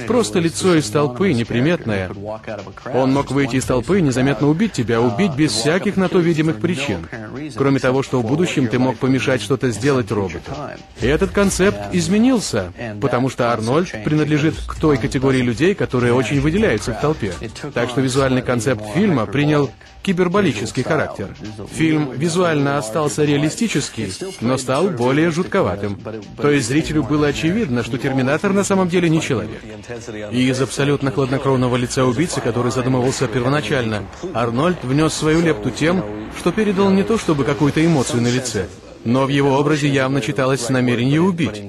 Просто 0.07 0.39
лицо 0.39 0.75
из 0.75 0.89
толпы, 0.89 1.33
неприметное. 1.33 2.09
Он 2.93 3.13
мог 3.13 3.31
выйти 3.31 3.57
из 3.57 3.65
толпы 3.65 3.99
и 3.99 4.01
незаметно 4.01 4.47
убить 4.47 4.71
тебя, 4.71 5.01
убить 5.01 5.33
без 5.35 5.51
всяких 5.51 5.97
на 5.97 6.07
то 6.07 6.19
видимых 6.19 6.61
причин. 6.61 7.07
Кроме 7.55 7.79
того, 7.79 8.03
что 8.03 8.21
в 8.21 8.25
будущем 8.25 8.67
ты 8.67 8.79
мог 8.79 8.97
помешать 8.97 9.41
что-то 9.41 9.71
сделать 9.71 10.11
роботу. 10.11 10.51
И 11.01 11.07
этот 11.07 11.31
концепт 11.31 11.77
изменился, 11.91 12.71
потому 13.01 13.29
что 13.29 13.51
Арнольд 13.51 13.91
принадлежит 14.05 14.55
к 14.67 14.79
той 14.85 14.97
категории 14.99 15.41
людей, 15.41 15.73
которые 15.73 16.13
очень 16.13 16.39
выделяются 16.39 16.93
в 16.93 17.01
толпе. 17.01 17.33
Так 17.73 17.89
что 17.89 18.01
визуальный 18.01 18.43
концепт 18.43 18.83
фильма 18.93 19.25
принял 19.25 19.71
киберболический 20.03 20.83
характер. 20.83 21.29
Фильм 21.73 22.11
визуально 22.11 22.77
остался 22.77 23.23
реалистический, 23.23 24.13
но 24.41 24.59
стал 24.59 24.89
более 24.89 25.31
жутковатым. 25.31 25.99
То 26.37 26.51
есть 26.51 26.67
зрителю 26.67 27.01
было 27.01 27.25
очевидно, 27.29 27.83
что 27.83 27.97
Терминатор 27.97 28.53
на 28.53 28.63
самом 28.63 28.87
деле 28.87 29.09
не 29.09 29.21
человек. 29.21 29.59
И 30.31 30.47
из 30.49 30.61
абсолютно 30.61 31.09
хладнокровного 31.09 31.75
лица 31.77 32.05
убийцы, 32.05 32.39
который 32.39 32.71
задумывался 32.71 33.27
первоначально, 33.27 34.03
Арнольд 34.35 34.83
внес 34.83 35.15
свою 35.15 35.41
лепту 35.41 35.71
тем, 35.71 36.03
что 36.37 36.51
передал 36.51 36.91
не 36.91 37.01
то 37.01 37.17
чтобы 37.17 37.43
какую-то 37.43 37.83
эмоцию 37.83 38.21
на 38.21 38.27
лице, 38.27 38.67
но 39.03 39.25
в 39.25 39.29
его 39.29 39.57
образе 39.57 39.87
явно 39.87 40.21
читалось 40.21 40.69
намерение 40.69 41.21
убить. 41.21 41.63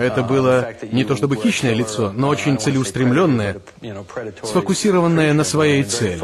Это 0.00 0.22
было 0.22 0.72
не 0.90 1.04
то 1.04 1.14
чтобы 1.14 1.36
хищное 1.36 1.74
лицо, 1.74 2.12
но 2.14 2.28
очень 2.28 2.58
целеустремленное, 2.58 3.56
сфокусированное 4.42 5.32
на 5.34 5.44
своей 5.44 5.84
цели. 5.84 6.20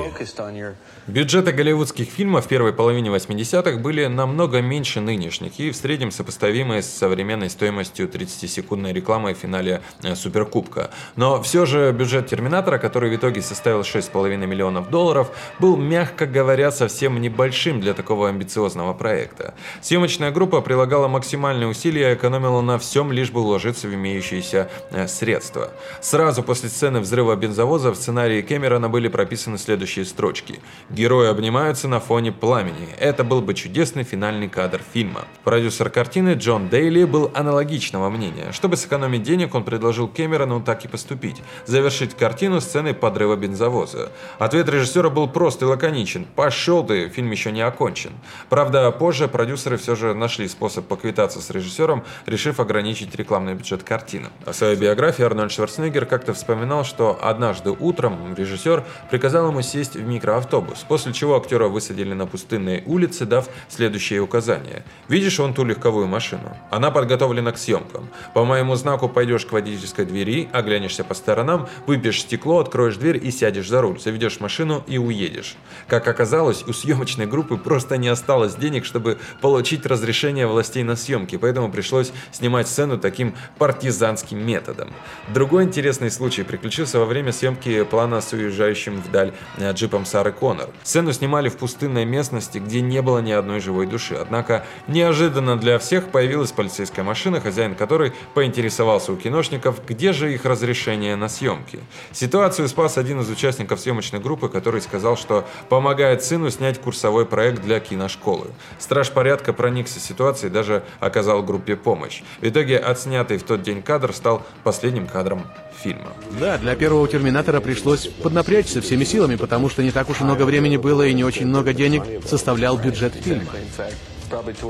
Бюджеты 1.06 1.52
голливудских 1.52 2.08
фильмов 2.08 2.46
в 2.46 2.48
первой 2.48 2.72
половине 2.72 3.10
80-х 3.10 3.78
были 3.78 4.06
намного 4.06 4.60
меньше 4.60 5.00
нынешних 5.00 5.60
и 5.60 5.70
в 5.70 5.76
среднем 5.76 6.10
сопоставимые 6.10 6.82
с 6.82 6.86
современной 6.86 7.48
стоимостью 7.48 8.08
30-секундной 8.08 8.92
рекламы 8.92 9.32
в 9.32 9.38
финале 9.38 9.82
э, 10.02 10.16
Суперкубка. 10.16 10.90
Но 11.14 11.40
все 11.42 11.64
же 11.64 11.92
бюджет 11.92 12.26
Терминатора, 12.26 12.78
который 12.78 13.08
в 13.08 13.14
итоге 13.14 13.40
составил 13.40 13.82
6,5 13.82 14.36
миллионов 14.46 14.90
долларов, 14.90 15.30
был, 15.60 15.76
мягко 15.76 16.26
говоря, 16.26 16.72
совсем 16.72 17.20
небольшим 17.20 17.80
для 17.80 17.94
такого 17.94 18.28
амбициозного 18.28 18.92
проекта. 18.92 19.54
Съемочная 19.82 20.32
группа 20.32 20.60
прилагала 20.60 21.06
максимальные 21.06 21.68
усилия 21.68 22.10
и 22.10 22.14
экономила 22.14 22.62
на 22.62 22.80
всем, 22.80 23.12
лишь 23.12 23.30
бы 23.30 23.38
уложиться 23.66 23.88
в 23.88 23.94
имеющиеся 23.94 24.68
э, 24.90 25.08
средства. 25.08 25.70
Сразу 26.00 26.42
после 26.42 26.68
сцены 26.68 27.00
взрыва 27.00 27.34
бензовоза 27.36 27.90
в 27.90 27.96
сценарии 27.96 28.42
Кэмерона 28.42 28.88
были 28.88 29.08
прописаны 29.08 29.58
следующие 29.58 30.04
строчки– 30.04 30.60
Герои 30.96 31.28
обнимаются 31.28 31.88
на 31.88 31.98
фоне 31.98 32.30
пламени. 32.30 32.88
Это 32.98 33.24
был 33.24 33.42
бы 33.42 33.54
чудесный 33.54 34.04
финальный 34.04 34.48
кадр 34.48 34.80
фильма. 34.94 35.24
Продюсер 35.42 35.90
картины 35.90 36.34
Джон 36.34 36.68
Дейли 36.68 37.04
был 37.04 37.30
аналогичного 37.34 38.08
мнения. 38.08 38.52
Чтобы 38.52 38.76
сэкономить 38.76 39.24
денег, 39.24 39.54
он 39.54 39.64
предложил 39.64 40.06
Кэмерону 40.06 40.62
так 40.62 40.84
и 40.84 40.88
поступить. 40.88 41.42
Завершить 41.66 42.14
картину 42.14 42.60
сценой 42.60 42.94
подрыва 42.94 43.34
бензовоза. 43.34 44.12
Ответ 44.38 44.68
режиссера 44.68 45.10
был 45.10 45.28
прост 45.28 45.60
и 45.62 45.64
лаконичен. 45.64 46.24
«Пошел 46.36 46.84
ты, 46.84 47.08
фильм 47.08 47.30
еще 47.32 47.50
не 47.50 47.62
окончен». 47.62 48.12
Правда, 48.48 48.90
позже 48.92 49.26
продюсеры 49.26 49.76
все 49.76 49.96
же 49.96 50.14
нашли 50.14 50.46
способ 50.46 50.86
поквитаться 50.86 51.40
с 51.40 51.50
режиссером, 51.50 52.04
решив 52.26 52.60
ограничить 52.60 53.10
рекламный 53.46 53.54
бюджет 53.54 53.82
картины. 53.82 54.28
О 54.44 54.52
своей 54.52 54.76
биографии 54.76 55.24
Арнольд 55.24 55.52
Шварценеггер 55.52 56.06
как-то 56.06 56.34
вспоминал, 56.34 56.84
что 56.84 57.18
однажды 57.22 57.70
утром 57.70 58.34
режиссер 58.34 58.84
приказал 59.10 59.48
ему 59.48 59.62
сесть 59.62 59.94
в 59.94 60.06
микроавтобус 60.06 60.84
после 60.88 61.12
чего 61.12 61.36
актера 61.36 61.68
высадили 61.68 62.14
на 62.14 62.26
пустынные 62.26 62.82
улицы, 62.86 63.26
дав 63.26 63.48
следующее 63.68 64.20
указание. 64.20 64.84
«Видишь 65.08 65.38
вон 65.38 65.54
ту 65.54 65.64
легковую 65.64 66.06
машину? 66.06 66.56
Она 66.70 66.90
подготовлена 66.90 67.52
к 67.52 67.58
съемкам. 67.58 68.08
По 68.34 68.44
моему 68.44 68.74
знаку 68.74 69.08
пойдешь 69.08 69.46
к 69.46 69.52
водительской 69.52 70.04
двери, 70.04 70.48
оглянешься 70.52 71.04
по 71.04 71.14
сторонам, 71.14 71.68
выпьешь 71.86 72.20
стекло, 72.20 72.58
откроешь 72.58 72.96
дверь 72.96 73.20
и 73.22 73.30
сядешь 73.30 73.68
за 73.68 73.80
руль, 73.80 74.00
заведешь 74.00 74.40
машину 74.40 74.82
и 74.86 74.98
уедешь». 74.98 75.56
Как 75.88 76.08
оказалось, 76.08 76.64
у 76.66 76.72
съемочной 76.72 77.26
группы 77.26 77.56
просто 77.56 77.96
не 77.96 78.08
осталось 78.08 78.54
денег, 78.54 78.84
чтобы 78.84 79.18
получить 79.40 79.86
разрешение 79.86 80.46
властей 80.46 80.82
на 80.82 80.96
съемки, 80.96 81.36
поэтому 81.36 81.70
пришлось 81.70 82.12
снимать 82.32 82.68
сцену 82.68 82.98
таким 82.98 83.35
партизанским 83.58 84.44
методом. 84.44 84.92
Другой 85.28 85.64
интересный 85.64 86.10
случай 86.10 86.42
приключился 86.42 86.98
во 86.98 87.04
время 87.04 87.32
съемки 87.32 87.84
плана 87.84 88.20
с 88.20 88.32
уезжающим 88.32 89.00
вдаль 89.00 89.32
э, 89.58 89.72
джипом 89.72 90.04
Сары 90.06 90.32
Коннор. 90.32 90.70
Сцену 90.82 91.12
снимали 91.12 91.48
в 91.48 91.56
пустынной 91.56 92.04
местности, 92.04 92.58
где 92.58 92.80
не 92.80 93.02
было 93.02 93.18
ни 93.18 93.32
одной 93.32 93.60
живой 93.60 93.86
души. 93.86 94.14
Однако 94.14 94.64
неожиданно 94.86 95.56
для 95.58 95.78
всех 95.78 96.08
появилась 96.08 96.52
полицейская 96.52 97.04
машина, 97.04 97.40
хозяин 97.40 97.74
которой 97.74 98.12
поинтересовался 98.34 99.12
у 99.12 99.16
киношников, 99.16 99.84
где 99.86 100.12
же 100.12 100.32
их 100.32 100.44
разрешение 100.44 101.16
на 101.16 101.28
съемки. 101.28 101.80
Ситуацию 102.12 102.68
спас 102.68 102.98
один 102.98 103.20
из 103.20 103.30
участников 103.30 103.80
съемочной 103.80 104.20
группы, 104.20 104.48
который 104.48 104.80
сказал, 104.80 105.16
что 105.16 105.46
помогает 105.68 106.22
сыну 106.22 106.50
снять 106.50 106.80
курсовой 106.80 107.26
проект 107.26 107.62
для 107.62 107.80
киношколы. 107.80 108.48
Страж 108.78 109.10
порядка 109.10 109.52
проникся 109.52 110.00
ситуацией 110.00 110.50
и 110.50 110.52
даже 110.54 110.84
оказал 111.00 111.42
группе 111.42 111.76
помощь. 111.76 112.22
В 112.40 112.48
итоге 112.48 112.78
отснятый 113.26 113.38
в 113.38 113.42
тот 113.42 113.62
день 113.62 113.82
кадр 113.82 114.12
стал 114.12 114.42
последним 114.62 115.06
кадром 115.06 115.46
фильма. 115.82 116.12
Да, 116.40 116.58
для 116.58 116.74
первого 116.74 117.06
Терминатора 117.08 117.60
пришлось 117.60 118.06
поднапрячься 118.06 118.80
всеми 118.80 119.04
силами, 119.04 119.36
потому 119.36 119.68
что 119.68 119.82
не 119.82 119.90
так 119.90 120.08
уж 120.10 120.20
и 120.20 120.24
много 120.24 120.42
времени 120.42 120.76
было 120.76 121.02
и 121.02 121.14
не 121.14 121.24
очень 121.24 121.46
много 121.46 121.72
денег 121.72 122.02
составлял 122.24 122.76
бюджет 122.78 123.14
фильма. 123.14 123.50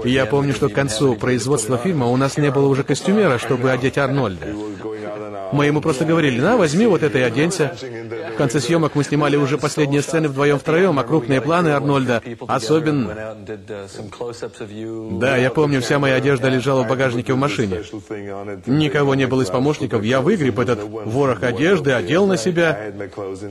И 0.04 0.10
я 0.10 0.26
помню, 0.26 0.52
что 0.52 0.68
к 0.68 0.74
концу 0.74 1.16
производства 1.16 1.78
фильма 1.78 2.06
у 2.06 2.16
нас 2.16 2.36
не 2.36 2.50
было 2.50 2.66
уже 2.66 2.82
костюмера, 2.82 3.38
чтобы 3.38 3.70
одеть 3.70 3.96
Арнольда. 3.98 4.46
Мы 5.52 5.66
ему 5.66 5.80
просто 5.80 6.04
говорили, 6.04 6.40
на, 6.40 6.56
возьми 6.56 6.86
вот 6.86 7.02
это 7.02 7.18
и 7.18 7.22
оденься. 7.22 7.74
В 8.34 8.36
конце 8.36 8.60
съемок 8.60 8.94
мы 8.94 9.04
снимали 9.04 9.36
уже 9.36 9.58
последние 9.58 10.02
сцены 10.02 10.28
вдвоем-втроем, 10.28 10.98
а 10.98 11.04
крупные 11.04 11.40
планы 11.40 11.70
Арнольда 11.70 12.22
особенно... 12.46 13.36
Да, 15.20 15.36
я 15.36 15.50
помню, 15.50 15.80
вся 15.80 15.98
моя 15.98 16.16
одежда 16.16 16.48
лежала 16.48 16.82
в 16.84 16.88
багажнике 16.88 17.32
в 17.32 17.36
машине. 17.36 17.82
Никого 18.66 19.14
не 19.14 19.26
было 19.26 19.42
из 19.42 19.48
помощников, 19.48 20.02
я 20.04 20.20
выгреб 20.20 20.58
этот 20.58 20.80
ворох 20.82 21.42
одежды, 21.42 21.92
одел 21.92 22.26
на 22.26 22.36
себя, 22.36 22.92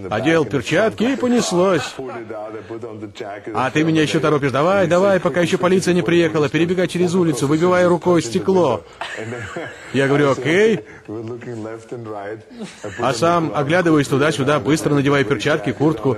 одел 0.09 0.45
перчатки 0.45 1.03
и 1.03 1.15
понеслось. 1.15 1.95
А 3.53 3.71
ты 3.71 3.83
меня 3.83 4.01
еще 4.01 4.19
торопишь, 4.19 4.51
давай, 4.51 4.87
давай, 4.87 5.19
пока 5.19 5.41
еще 5.41 5.57
полиция 5.57 5.93
не 5.93 6.01
приехала, 6.01 6.49
перебегай 6.49 6.87
через 6.87 7.13
улицу, 7.13 7.47
выбивая 7.47 7.87
рукой 7.87 8.21
стекло. 8.21 8.83
Я 9.93 10.07
говорю, 10.07 10.31
окей. 10.31 10.81
А 12.99 13.13
сам 13.13 13.51
оглядываюсь 13.53 14.07
туда-сюда, 14.07 14.59
быстро 14.59 14.93
надеваю 14.93 15.25
перчатки, 15.25 15.71
куртку. 15.71 16.17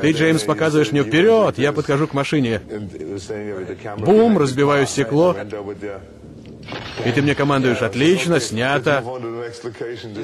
Ты, 0.00 0.12
Джеймс, 0.12 0.42
показываешь 0.42 0.92
мне 0.92 1.02
вперед, 1.02 1.58
я 1.58 1.72
подхожу 1.72 2.06
к 2.06 2.14
машине. 2.14 2.60
Бум, 3.98 4.38
разбиваю 4.38 4.86
стекло. 4.86 5.36
И 7.04 7.10
ты 7.10 7.22
мне 7.22 7.34
командуешь, 7.34 7.82
отлично, 7.82 8.40
снято. 8.40 9.02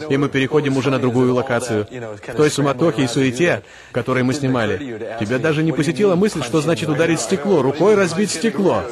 И 0.09 0.17
мы 0.17 0.29
переходим 0.29 0.77
уже 0.77 0.91
на 0.91 0.99
другую 0.99 1.35
локацию. 1.35 1.87
В 2.27 2.35
той 2.35 2.51
суматохе 2.51 3.03
и 3.03 3.07
суете, 3.07 3.63
в 3.91 3.93
которой 3.93 4.23
мы 4.23 4.35
снимали, 4.35 4.79
тебя 5.21 5.39
даже 5.39 5.63
не 5.63 5.73
посетила 5.73 6.15
мысль, 6.15 6.43
что 6.43 6.61
значит 6.61 6.89
ударить 6.89 7.21
стекло, 7.21 7.63
рукой 7.63 7.95
разбить 7.95 8.31
стекло. 8.31 8.85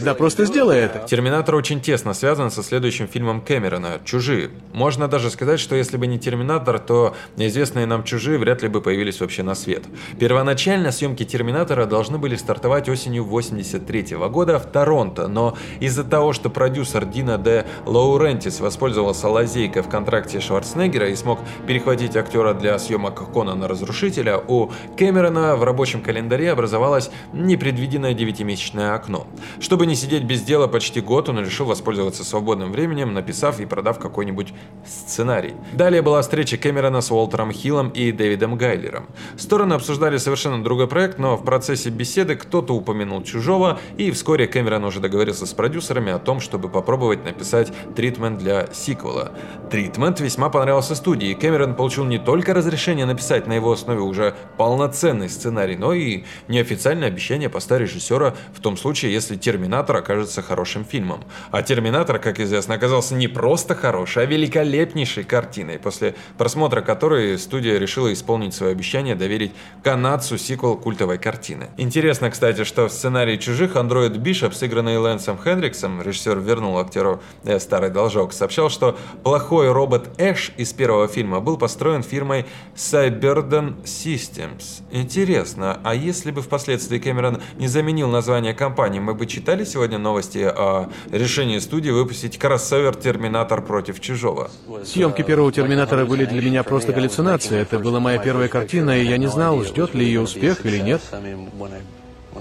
Да 0.00 0.14
просто 0.14 0.44
сделай 0.44 0.78
это. 0.78 1.06
Терминатор 1.06 1.54
очень 1.54 1.80
тесно 1.80 2.14
связан 2.14 2.50
со 2.50 2.62
следующим 2.62 3.08
фильмом 3.08 3.40
Кэмерона 3.40 4.00
«Чужие». 4.04 4.50
Можно 4.72 5.08
даже 5.08 5.30
сказать, 5.30 5.60
что 5.60 5.74
если 5.74 5.96
бы 5.96 6.06
не 6.06 6.18
Терминатор, 6.18 6.78
то 6.78 7.14
неизвестные 7.36 7.86
нам 7.86 8.04
«Чужие» 8.04 8.38
вряд 8.38 8.62
ли 8.62 8.68
бы 8.68 8.80
появились 8.80 9.20
вообще 9.20 9.42
на 9.42 9.54
свет. 9.54 9.84
Первоначально 10.18 10.92
съемки 10.92 11.24
Терминатора 11.24 11.86
должны 11.86 12.18
были 12.18 12.36
стартовать 12.36 12.88
осенью 12.88 13.24
83 13.24 14.16
-го 14.16 14.28
года 14.28 14.58
в 14.58 14.66
Торонто, 14.66 15.28
но 15.28 15.56
из-за 15.80 16.04
того, 16.04 16.32
что 16.32 16.50
продюсер 16.50 17.04
Дина 17.04 17.38
Де 17.38 17.66
Лаурентис 17.86 18.60
воспользовался 18.60 19.28
лазейкой 19.28 19.82
в 19.82 19.88
контракте 19.88 20.40
Шварценеггера 20.40 21.08
и 21.08 21.16
смог 21.16 21.38
перехватить 21.66 22.16
актера 22.16 22.54
для 22.54 22.78
съемок 22.78 23.32
Конана 23.32 23.68
Разрушителя, 23.68 24.38
у 24.38 24.70
Кэмерона 24.96 25.56
в 25.56 25.64
рабочем 25.64 26.02
календаре 26.02 26.52
образовалось 26.52 27.10
непредвиденное 27.32 28.14
девятимесячное 28.14 28.94
окно. 28.94 29.26
Чтобы 29.60 29.85
Не 29.86 29.94
сидеть 29.94 30.24
без 30.24 30.42
дела 30.42 30.66
почти 30.66 31.00
год, 31.00 31.28
он 31.28 31.38
решил 31.38 31.64
воспользоваться 31.64 32.24
свободным 32.24 32.72
временем, 32.72 33.14
написав 33.14 33.60
и 33.60 33.66
продав 33.66 34.00
какой-нибудь 34.00 34.52
сценарий. 34.84 35.54
Далее 35.74 36.02
была 36.02 36.22
встреча 36.22 36.56
Кэмерона 36.56 37.00
с 37.00 37.12
Уолтером 37.12 37.52
Хиллом 37.52 37.90
и 37.90 38.10
Дэвидом 38.10 38.56
Гайлером. 38.56 39.06
Стороны 39.36 39.74
обсуждали 39.74 40.16
совершенно 40.16 40.60
другой 40.64 40.88
проект, 40.88 41.20
но 41.20 41.36
в 41.36 41.44
процессе 41.44 41.90
беседы 41.90 42.34
кто-то 42.34 42.74
упомянул 42.74 43.22
«Чужого», 43.22 43.78
и 43.96 44.10
вскоре 44.10 44.48
Кэмерон 44.48 44.84
уже 44.84 44.98
договорился 44.98 45.46
с 45.46 45.52
продюсерами 45.52 46.10
о 46.10 46.18
том, 46.18 46.40
чтобы 46.40 46.68
попробовать 46.68 47.24
написать 47.24 47.72
тритмент 47.94 48.38
для 48.38 48.66
сиквела. 48.72 49.34
Тритмент 49.70 50.18
весьма 50.18 50.48
понравился 50.48 50.96
студии, 50.96 51.32
Кэмерон 51.34 51.76
получил 51.76 52.06
не 52.06 52.18
только 52.18 52.54
разрешение 52.54 53.06
написать 53.06 53.46
на 53.46 53.52
его 53.52 53.70
основе 53.70 54.00
уже 54.00 54.34
полноценный 54.56 55.28
сценарий, 55.28 55.76
но 55.76 55.92
и 55.92 56.24
неофициальное 56.48 57.06
обещание 57.06 57.48
поста 57.48 57.78
режиссера 57.78 58.34
в 58.52 58.60
том 58.60 58.76
случае, 58.76 59.12
если 59.12 59.36
«Терминатор» 59.76 59.96
окажется 59.96 60.40
хорошим 60.40 60.86
фильмом. 60.86 61.22
А 61.50 61.60
«Терминатор», 61.60 62.18
как 62.18 62.40
известно, 62.40 62.76
оказался 62.76 63.14
не 63.14 63.28
просто 63.28 63.74
хороший, 63.74 64.22
а 64.22 64.26
великолепнейшей 64.26 65.22
картиной, 65.22 65.78
после 65.78 66.14
просмотра 66.38 66.80
которой 66.80 67.38
студия 67.38 67.78
решила 67.78 68.10
исполнить 68.10 68.54
свое 68.54 68.72
обещание 68.72 69.14
доверить 69.14 69.52
канадцу 69.82 70.38
сиквел 70.38 70.78
культовой 70.78 71.18
картины. 71.18 71.68
Интересно, 71.76 72.30
кстати, 72.30 72.64
что 72.64 72.88
в 72.88 72.90
сценарии 72.90 73.36
«Чужих» 73.36 73.76
андроид 73.76 74.16
Бишоп, 74.16 74.54
сыгранный 74.54 74.96
Лэнсом 74.96 75.38
Хендриксом, 75.38 76.00
режиссер 76.00 76.38
вернул 76.38 76.78
актеру 76.78 77.20
э, 77.44 77.58
старый 77.58 77.90
должок, 77.90 78.32
сообщал, 78.32 78.70
что 78.70 78.96
плохой 79.24 79.70
робот 79.70 80.08
Эш 80.18 80.52
из 80.56 80.72
первого 80.72 81.06
фильма 81.06 81.40
был 81.40 81.58
построен 81.58 82.02
фирмой 82.02 82.46
Cyberden 82.74 83.82
Systems. 83.84 84.82
Интересно, 84.90 85.80
а 85.84 85.94
если 85.94 86.30
бы 86.30 86.40
впоследствии 86.40 86.98
Кэмерон 86.98 87.42
не 87.58 87.68
заменил 87.68 88.08
название 88.08 88.54
компании, 88.54 89.00
мы 89.00 89.12
бы 89.12 89.26
читали 89.26 89.65
сегодня 89.68 89.98
новости 89.98 90.38
о 90.38 90.88
решении 91.10 91.58
студии 91.58 91.90
выпустить 91.90 92.38
кроссовер 92.38 92.94
«Терминатор 92.94 93.62
против 93.62 94.00
чужого»? 94.00 94.50
Съемки 94.84 95.22
первого 95.22 95.52
«Терминатора» 95.52 96.04
были 96.04 96.24
для 96.24 96.40
меня 96.42 96.62
просто 96.62 96.92
галлюцинацией. 96.92 97.62
Это 97.62 97.78
была 97.78 98.00
моя 98.00 98.18
первая 98.18 98.48
картина, 98.48 98.98
и 98.98 99.04
я 99.04 99.18
не 99.18 99.26
знал, 99.26 99.62
ждет 99.64 99.94
ли 99.94 100.04
ее 100.04 100.20
успех 100.20 100.64
или 100.64 100.78
нет. 100.78 101.02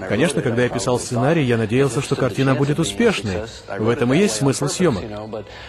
Конечно, 0.10 0.42
когда 0.42 0.64
я 0.64 0.70
писал 0.70 1.00
сценарий, 1.00 1.44
я 1.44 1.58
надеялся, 1.58 2.02
что 2.02 2.16
картина 2.16 2.56
будет 2.56 2.80
успешной. 2.80 3.44
В 3.80 3.90
этом 3.90 4.14
и 4.14 4.18
есть 4.18 4.36
смысл 4.36 4.68
съемок. 4.68 5.04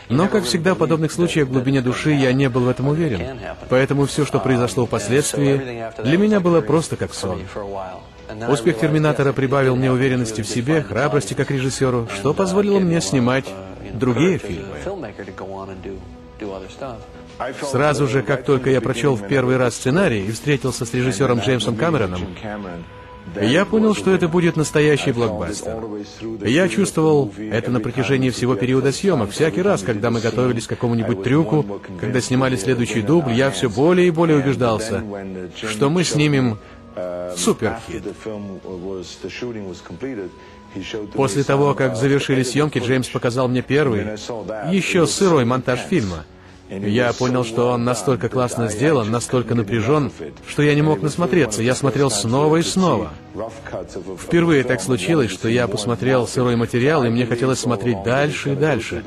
Но, 0.09 0.29
как 0.29 0.45
всегда 0.45 0.75
в 0.75 0.79
подобных 0.79 1.13
случаях, 1.13 1.49
в 1.49 1.53
глубине 1.53 1.81
души 1.81 2.11
я 2.11 2.33
не 2.33 2.49
был 2.49 2.63
в 2.63 2.69
этом 2.69 2.89
уверен. 2.89 3.39
Поэтому 3.69 4.07
все, 4.07 4.25
что 4.25 4.41
произошло 4.41 4.87
впоследствии, 4.87 5.87
для 6.03 6.19
меня 6.19 6.41
было 6.41 6.61
просто 6.61 6.97
как 6.97 7.15
сон. 7.15 7.41
Успех 8.49 8.79
«Терминатора» 8.79 9.33
прибавил 9.33 9.77
мне 9.77 9.91
уверенности 9.91 10.41
в 10.43 10.47
себе, 10.47 10.83
храбрости 10.83 11.35
как 11.35 11.51
режиссеру, 11.51 12.09
что 12.15 12.35
позволило 12.35 12.79
мне 12.81 13.01
снимать 13.01 13.47
другие 13.95 14.39
фильмы. 14.39 14.77
Сразу 17.63 18.09
же, 18.09 18.23
как 18.23 18.45
только 18.45 18.71
я 18.71 18.81
прочел 18.81 19.15
в 19.15 19.27
первый 19.27 19.57
раз 19.57 19.75
сценарий 19.75 20.25
и 20.27 20.33
встретился 20.33 20.85
с 20.85 20.95
режиссером 20.95 21.41
Джеймсом 21.41 21.77
Камероном, 21.77 22.21
я 23.41 23.65
понял, 23.65 23.95
что 23.95 24.13
это 24.13 24.29
будет 24.29 24.57
настоящий 24.57 25.13
блокбастер. 25.13 25.77
Я 26.45 26.69
чувствовал 26.69 27.33
это 27.37 27.71
на 27.71 27.81
протяжении 27.81 28.31
всего 28.31 28.55
периода 28.55 28.93
съемок. 28.93 29.31
Всякий 29.31 29.63
раз, 29.63 29.83
когда 29.83 30.11
мы 30.11 30.21
готовились 30.21 30.67
к 30.67 30.71
какому-нибудь 30.71 31.23
трюку, 31.23 31.81
когда 32.01 32.21
снимали 32.21 32.57
следующий 32.57 33.03
дубль, 33.03 33.33
я 33.33 33.51
все 33.51 33.69
более 33.69 34.07
и 34.07 34.11
более 34.11 34.39
убеждался, 34.39 35.03
что 35.57 35.91
мы 35.91 36.05
снимем 36.05 36.59
суперхит. 37.37 38.05
После 41.15 41.43
того, 41.45 41.75
как 41.75 41.97
завершили 41.97 42.43
съемки, 42.43 42.79
Джеймс 42.79 43.09
показал 43.09 43.49
мне 43.49 43.63
первый, 43.63 44.05
еще 44.71 45.07
сырой 45.07 45.45
монтаж 45.45 45.81
фильма— 45.81 46.25
я 46.69 47.13
понял, 47.13 47.45
что 47.45 47.71
он 47.71 47.85
настолько 47.85 48.29
классно 48.29 48.69
сделан, 48.69 49.11
настолько 49.11 49.55
напряжен, 49.55 50.11
что 50.47 50.63
я 50.63 50.75
не 50.75 50.83
мог 50.83 51.03
насмотреться. 51.03 51.63
Я 51.63 51.75
смотрел 51.75 52.11
снова 52.11 52.57
и 52.57 52.63
снова. 52.63 53.13
Впервые 54.19 54.65
так 54.65 54.81
случилось, 54.81 55.31
что 55.31 55.49
я 55.49 55.69
посмотрел 55.69 56.27
сырой 56.27 56.57
материал, 56.57 57.05
и 57.05 57.09
мне 57.09 57.27
хотелось 57.27 57.61
смотреть 57.61 58.03
дальше 58.03 58.53
и 58.53 58.57
дальше. 58.57 59.05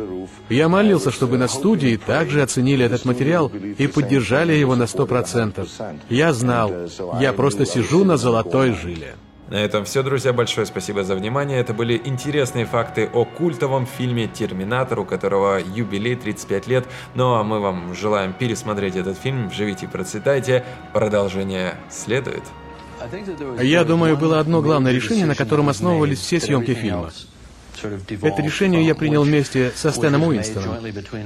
Я 0.49 0.69
молился, 0.69 1.11
чтобы 1.11 1.37
на 1.37 1.47
студии 1.47 1.97
также 1.97 2.41
оценили 2.41 2.85
этот 2.85 3.05
материал 3.05 3.51
и 3.77 3.87
поддержали 3.87 4.53
его 4.53 4.75
на 4.75 4.87
сто 4.87 5.05
процентов. 5.05 5.67
Я 6.09 6.33
знал, 6.33 6.71
я 7.19 7.33
просто 7.33 7.65
сижу 7.65 8.03
на 8.03 8.17
золотой 8.17 8.73
жиле. 8.73 9.15
На 9.50 9.56
этом 9.56 9.84
все, 9.84 10.03
друзья. 10.03 10.32
Большое 10.32 10.68
спасибо 10.68 11.03
за 11.03 11.15
внимание. 11.15 11.60
Это 11.60 11.74
были 11.74 12.00
интересные 12.06 12.65
факты 12.65 13.10
о 13.12 13.25
культовом 13.25 13.88
фильме 13.88 14.27
«Терминатор», 14.27 15.00
у 15.00 15.06
которого 15.06 15.60
юбилей 15.60 16.15
35 16.15 16.68
лет. 16.68 16.86
Ну 17.15 17.34
а 17.34 17.44
мы 17.44 17.60
вам 17.60 17.96
желаем 17.96 18.34
пересмотреть 18.34 18.96
этот 18.96 19.18
фильм. 19.18 19.51
Живите 19.51 19.88
и 19.88 19.89
процветайте. 19.89 20.63
Продолжение 20.94 21.75
следует. 21.89 22.44
Я 23.60 23.84
думаю, 23.86 24.18
было 24.18 24.39
одно 24.39 24.62
главное 24.62 24.91
решение, 24.91 25.25
на 25.25 25.36
котором 25.36 25.70
основывались 25.70 26.20
все 26.20 26.39
съемки 26.39 26.74
фильма. 26.75 27.10
Это 27.83 28.41
решение 28.41 28.86
я 28.86 28.95
принял 28.95 29.24
вместе 29.24 29.71
со 29.75 29.91
Стэном 29.91 30.24
Уинстоном, 30.24 30.77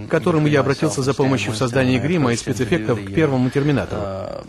к 0.08 0.12
которому 0.12 0.48
я 0.48 0.60
обратился 0.62 1.02
за 1.02 1.14
помощью 1.14 1.52
в 1.54 1.58
создании 1.58 2.00
грима 2.00 2.34
и 2.34 2.36
спецэффектов 2.36 3.04
к 3.04 3.14
первому 3.14 3.50
Терминатору. 3.50 4.46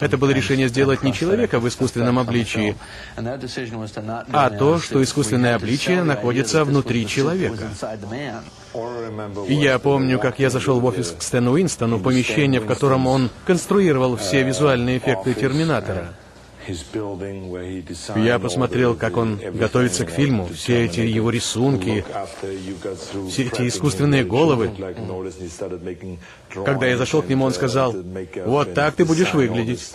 Это 0.00 0.16
было 0.18 0.30
решение 0.30 0.68
сделать 0.68 1.02
не 1.02 1.12
человека 1.12 1.60
в 1.60 1.68
искусственном 1.68 2.18
обличии, 2.18 2.76
а 3.16 4.50
то, 4.50 4.78
что 4.78 5.02
искусственное 5.02 5.54
обличие 5.54 6.02
находится 6.02 6.64
внутри 6.64 7.06
человека. 7.06 7.64
Я 9.48 9.78
помню, 9.78 10.18
как 10.18 10.38
я 10.38 10.50
зашел 10.50 10.80
в 10.80 10.84
офис 10.84 11.14
к 11.18 11.22
Стэну 11.22 11.52
Уинстону, 11.52 12.00
помещение, 12.00 12.60
в 12.60 12.66
котором 12.66 13.06
он 13.06 13.30
конструировал 13.46 14.16
все 14.16 14.42
визуальные 14.42 14.98
эффекты 14.98 15.34
Терминатора. 15.34 16.14
Я 18.16 18.38
посмотрел, 18.38 18.94
как 18.94 19.16
он 19.16 19.40
готовится 19.54 20.04
к 20.04 20.10
фильму, 20.10 20.48
все 20.54 20.84
эти 20.84 21.00
его 21.00 21.30
рисунки, 21.30 22.04
все 23.30 23.44
эти 23.44 23.68
искусственные 23.68 24.24
головы. 24.24 24.70
Когда 26.64 26.86
я 26.86 26.98
зашел 26.98 27.22
к 27.22 27.28
нему, 27.28 27.44
он 27.44 27.52
сказал, 27.52 27.94
вот 28.46 28.74
так 28.74 28.94
ты 28.94 29.04
будешь 29.04 29.32
выглядеть. 29.32 29.88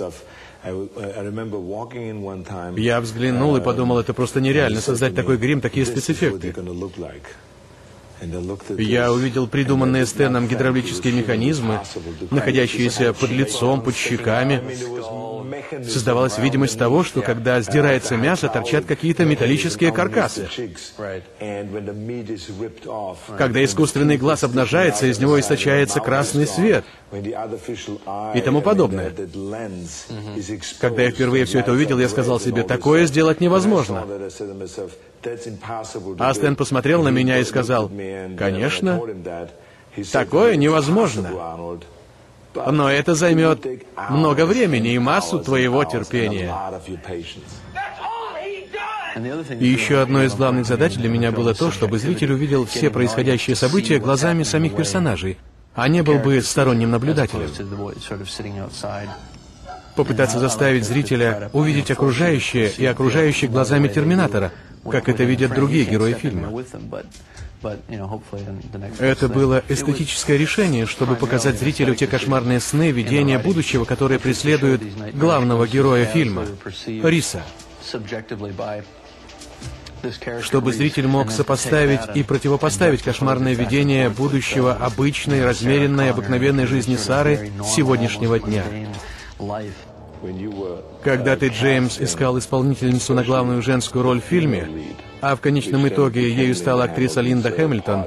Я 2.75 3.01
взглянул 3.01 3.56
и 3.56 3.62
подумал, 3.62 3.99
это 3.99 4.13
просто 4.13 4.41
нереально 4.41 4.82
создать 4.82 5.13
такой 5.15 5.38
грим, 5.38 5.62
такие 5.62 5.86
спецэффекты. 5.86 6.56
Я 8.78 9.12
увидел 9.12 9.47
придуманные 9.47 10.06
Стэном 10.06 10.47
гидравлические 10.47 11.13
механизмы, 11.13 11.82
находящиеся 12.32 13.13
под 13.13 13.30
лицом, 13.30 13.82
под 13.82 13.95
щеками. 13.95 14.62
Создавалась 15.84 16.38
видимость 16.38 16.78
того, 16.78 17.04
что 17.04 17.22
когда 17.22 17.62
сдирается 17.62 18.15
мясо, 18.18 18.48
торчат 18.48 18.86
какие-то 18.86 19.26
металлические 19.26 19.91
каркасы. 19.91 20.48
Когда 23.38 23.63
искусственный 23.63 24.18
глаз 24.18 24.44
обнажается, 24.44 25.08
из 25.08 25.20
него 25.20 25.39
источается 25.39 26.00
красный 26.00 26.48
свет 26.48 26.86
и 27.13 28.41
тому 28.41 28.62
подобное. 28.62 29.13
Когда 30.80 31.04
я 31.04 31.12
впервые 31.12 31.46
все 31.46 31.60
это 31.60 31.72
увидел, 31.72 32.00
я 32.00 32.10
сказал 32.10 32.39
себе, 32.39 32.63
такое 32.63 33.06
сделать 33.06 33.41
невозможно. 33.41 34.06
А 36.20 36.34
Стэн 36.34 36.56
посмотрел 36.56 37.04
на 37.04 37.10
меня 37.10 37.39
и 37.39 37.44
сказал, 37.44 37.91
конечно, 38.38 39.02
такое 40.12 40.56
невозможно. 40.56 41.80
Но 42.56 42.89
это 42.89 43.15
займет 43.15 43.65
много 44.10 44.46
времени 44.46 44.94
и 44.94 45.00
массу 45.00 45.39
твоего 45.39 45.84
терпения. 45.84 46.54
И 49.60 49.65
еще 49.65 50.02
одной 50.02 50.26
из 50.26 50.36
главных 50.36 50.65
задач 50.65 50.96
для 50.96 51.08
меня 51.08 51.32
было 51.32 51.54
то, 51.54 51.72
чтобы 51.72 52.00
зритель 52.00 52.34
увидел 52.34 52.65
все 52.65 52.89
происходящие 52.89 53.56
события 53.56 53.98
глазами 53.98 54.44
самих 54.44 54.76
персонажей, 54.76 55.38
а 55.74 55.88
не 55.88 56.04
был 56.04 56.20
бы 56.20 56.41
сторонним 56.41 56.91
наблюдателем. 56.91 57.50
Попытаться 59.96 60.39
заставить 60.39 60.84
зрителя 60.84 61.50
увидеть 61.54 61.89
окружающее 61.91 62.70
и 62.78 62.86
окружающее 62.86 63.50
глазами 63.50 63.88
Терминатора, 63.88 64.52
как 64.89 65.08
это 65.08 65.24
видят 65.24 65.54
другие 65.54 65.86
герои 65.86 66.13
фильма. 66.13 66.50
Это 69.00 69.28
было 69.28 69.63
эстетическое 69.68 70.38
решение, 70.38 70.86
чтобы 70.86 71.15
показать 71.15 71.58
зрителю 71.60 71.96
те 71.96 72.08
кошмарные 72.08 72.60
сны, 72.60 72.91
видения 72.91 73.39
будущего, 73.39 73.86
которые 73.86 74.20
преследуют 74.20 74.82
главного 75.13 75.68
героя 75.68 76.06
фильма, 76.06 76.46
Риса. 76.86 77.44
Чтобы 80.41 80.72
зритель 80.72 81.08
мог 81.08 81.32
сопоставить 81.32 82.02
и 82.13 82.22
противопоставить 82.24 83.02
кошмарное 83.02 83.54
видение 83.54 84.10
будущего 84.10 84.74
обычной, 84.74 85.44
размеренной, 85.44 86.12
обыкновенной 86.12 86.68
жизни 86.68 86.96
Сары 86.96 87.52
сегодняшнего 87.65 88.39
дня. 88.39 88.63
Когда 91.04 91.36
ты, 91.36 91.50
Джеймс, 91.50 92.00
искал 92.00 92.38
исполнительницу 92.39 93.13
на 93.13 93.24
главную 93.24 93.62
женскую 93.62 94.04
роль 94.04 94.22
в 94.22 94.26
фильме, 94.26 94.68
а 95.27 95.35
в 95.35 95.41
конечном 95.41 95.88
итоге 95.88 96.31
ею 96.31 96.53
стала 96.53 96.83
актриса 96.83 97.19
Линда 97.19 97.49
Хэмилтон, 97.49 98.05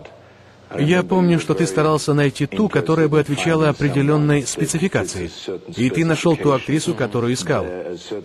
я 0.76 1.02
помню, 1.02 1.40
что 1.40 1.54
ты 1.54 1.66
старался 1.66 2.14
найти 2.14 2.46
ту, 2.46 2.68
которая 2.68 3.08
бы 3.08 3.20
отвечала 3.20 3.68
определенной 3.68 4.46
спецификации. 4.46 5.30
И 5.76 5.90
ты 5.90 6.04
нашел 6.04 6.36
ту 6.36 6.52
актрису, 6.52 6.94
которую 6.94 7.34
искал. 7.34 7.66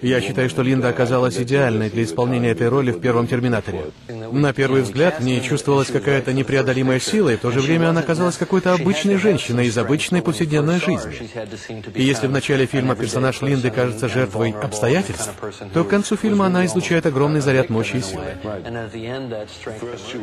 Я 0.02 0.22
считаю, 0.22 0.50
что 0.50 0.62
Линда 0.62 0.90
оказалась 0.90 1.38
идеальной 1.38 1.90
для 1.90 2.04
исполнения 2.04 2.50
этой 2.50 2.70
роли 2.70 2.92
в 2.92 3.00
первом 3.00 3.28
«Терминаторе». 3.28 3.92
На 4.32 4.54
первый 4.54 4.82
взгляд 4.82 5.20
в 5.20 5.24
ней 5.24 5.42
чувствовалась 5.42 5.90
какая-то 5.90 6.34
непреодолимая 6.34 7.00
сила, 7.00 7.30
и 7.30 7.38
в 7.38 7.42
то 7.42 7.52
же 7.52 7.62
время 7.62 7.90
она 7.90 8.02
казалась 8.02 8.38
какой-то 8.38 8.74
обычной 8.74 9.18
женщиной 9.18 9.68
из 9.68 9.78
обычной 9.78 10.22
повседневной 10.22 10.80
жизни. 10.80 11.30
И 11.96 12.04
если 12.04 12.28
в 12.28 12.32
начале 12.32 12.66
фильма 12.66 12.96
персонаж 12.96 13.42
Линды 13.42 13.72
кажется 13.72 14.10
жертвой 14.10 14.52
обстоятельств, 14.52 15.32
то 15.74 15.84
к 15.84 15.90
концу 15.90 16.16
фильма 16.18 16.48
она 16.48 16.66
излучает 16.66 17.06
огромный 17.06 17.42
заряд 17.42 17.70
мощи 17.70 17.98
и 17.98 18.02
силы. 18.02 18.24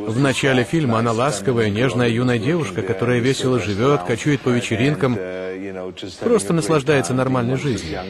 В 0.07 0.19
начале 0.19 0.65
фильма 0.65 0.99
она 0.99 1.13
ласковая, 1.13 1.71
нежная, 1.71 2.10
юная 2.11 2.39
девушка, 2.39 2.83
которая 2.83 3.19
весело 3.19 3.59
живет, 3.59 4.03
кочует 4.03 4.41
по 4.41 4.49
вечеринкам, 4.49 5.19
просто 6.21 6.53
наслаждается 6.53 7.15
нормальной 7.15 7.57
жизнью. 7.57 8.01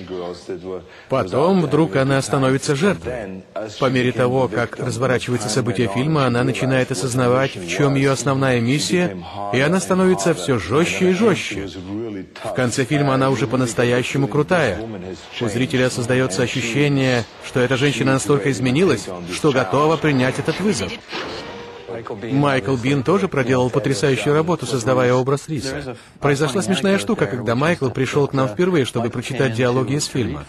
Потом 1.09 1.63
вдруг 1.63 1.97
она 1.97 2.21
становится 2.23 2.75
жертвой. 2.75 3.43
По 3.79 3.87
мере 3.87 4.13
того, 4.13 4.49
как 4.49 4.79
разворачиваются 4.79 5.49
события 5.49 5.89
фильма, 5.89 6.27
она 6.27 6.45
начинает 6.45 6.91
осознавать, 6.91 7.57
в 7.57 7.69
чем 7.69 7.95
ее 7.95 8.11
основная 8.11 8.61
миссия, 8.61 9.17
и 9.53 9.61
она 9.61 9.81
становится 9.81 10.35
все 10.35 10.59
жестче 10.59 11.11
и 11.11 11.13
жестче. 11.13 11.69
В 12.45 12.55
конце 12.55 12.85
фильма 12.85 13.15
она 13.15 13.31
уже 13.31 13.47
по-настоящему 13.47 14.29
крутая. 14.29 14.81
У 15.41 15.49
зрителя 15.49 15.91
создается 15.91 16.43
ощущение, 16.43 17.25
что 17.47 17.61
эта 17.61 17.77
женщина 17.77 18.13
настолько 18.13 18.51
изменилась, 18.51 19.07
что 19.33 19.53
готова 19.53 19.97
принять 19.97 20.39
этот 20.39 20.61
вызов. 20.61 20.93
Майкл 22.33 22.77
Бин 22.77 23.03
тоже 23.03 23.29
проделал 23.29 23.71
потрясающую 23.71 24.35
работу, 24.35 24.67
создавая 24.67 25.15
образ 25.15 25.49
Риса. 25.49 25.97
Произошла 26.21 26.63
смешная 26.63 26.99
штука, 26.99 27.27
когда 27.27 27.55
Майкл 27.55 27.91
пришел 27.91 28.27
к 28.27 28.33
нам 28.33 28.49
впервые, 28.49 28.85
чтобы 28.85 29.11
прочитать 29.11 29.55
диалоги 29.55 29.95
из 29.95 30.07
фильма. 30.07 30.45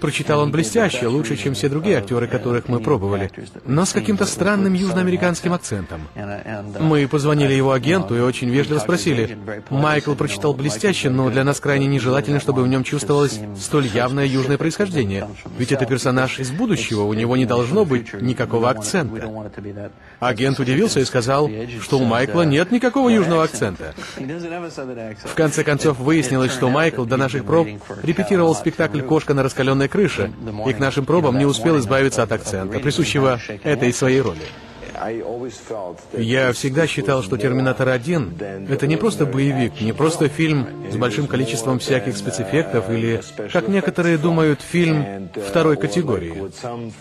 Прочитал 0.00 0.40
он 0.40 0.50
блестяще, 0.50 1.06
лучше, 1.06 1.36
чем 1.36 1.54
все 1.54 1.68
другие 1.68 1.98
актеры, 1.98 2.26
которых 2.26 2.68
мы 2.68 2.80
пробовали, 2.80 3.30
но 3.66 3.84
с 3.84 3.92
каким-то 3.92 4.26
странным 4.26 4.74
южноамериканским 4.74 5.52
акцентом. 5.52 6.02
Мы 6.80 7.06
позвонили 7.06 7.52
его 7.52 7.72
агенту 7.72 8.16
и 8.16 8.20
очень 8.20 8.50
вежливо 8.50 8.78
спросили, 8.78 9.38
Майкл 9.70 10.14
прочитал 10.14 10.54
блестяще, 10.54 11.10
но 11.10 11.30
для 11.30 11.44
нас 11.44 11.60
крайне 11.60 11.86
нежелательно, 11.86 12.40
чтобы 12.40 12.62
в 12.62 12.68
нем 12.68 12.84
чувствовалось 12.84 13.40
столь 13.58 13.86
явное 13.86 14.26
южное 14.26 14.58
происхождение. 14.58 15.28
Ведь 15.58 15.72
это 15.72 15.86
персонаж 15.86 16.38
из 16.38 16.50
будущего, 16.50 17.02
у 17.02 17.14
него 17.14 17.36
не 17.36 17.46
должно 17.46 17.84
быть 17.84 18.12
никакого 18.14 18.70
акцента. 18.70 19.30
Агент 20.22 20.60
удивился, 20.60 21.00
и 21.00 21.04
сказал, 21.04 21.50
что 21.82 21.98
у 21.98 22.04
Майкла 22.04 22.42
нет 22.42 22.70
никакого 22.70 23.08
южного 23.08 23.42
акцента. 23.42 23.94
В 24.16 25.34
конце 25.34 25.64
концов, 25.64 25.98
выяснилось, 25.98 26.52
что 26.52 26.70
Майкл 26.70 27.04
до 27.04 27.16
наших 27.16 27.44
проб 27.44 27.68
репетировал 28.02 28.54
спектакль 28.54 29.00
«Кошка 29.00 29.34
на 29.34 29.42
раскаленной 29.42 29.88
крыше», 29.88 30.30
и 30.66 30.72
к 30.72 30.78
нашим 30.78 31.04
пробам 31.06 31.38
не 31.38 31.44
успел 31.44 31.78
избавиться 31.78 32.22
от 32.22 32.30
акцента, 32.30 32.78
присущего 32.78 33.40
этой 33.64 33.92
своей 33.92 34.20
роли. 34.20 34.42
Я 36.16 36.52
всегда 36.52 36.86
считал, 36.86 37.22
что 37.22 37.36
«Терминатор 37.36 37.88
1»— 37.88 38.68
это 38.70 38.86
не 38.86 38.96
просто 38.96 39.26
боевик, 39.26 39.80
не 39.80 39.92
просто 39.92 40.28
фильм 40.28 40.66
с 40.90 40.96
большим 40.96 41.26
количеством 41.26 41.78
всяких 41.78 42.16
спецэффектов 42.16 42.90
или, 42.90 43.20
как 43.52 43.68
некоторые 43.68 44.18
думают, 44.18 44.60
фильм 44.60 45.28
второй 45.48 45.76
категории. 45.76 46.34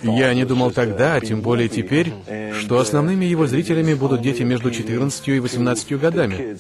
Я 0.02 0.34
не 0.34 0.46
думал 0.46 0.72
тогда, 0.72 1.16
а 1.16 1.22
тем 1.22 1.42
более 1.42 1.70
теперь, 1.70 2.14
что 2.60 2.80
основными 2.80 3.26
его 3.26 3.48
зрителями 3.48 3.94
будут 3.94 4.22
дети 4.22 4.44
между 4.44 4.72
14 4.72 5.28
и 5.28 5.40
18 5.40 6.00
годами. 6.00 6.58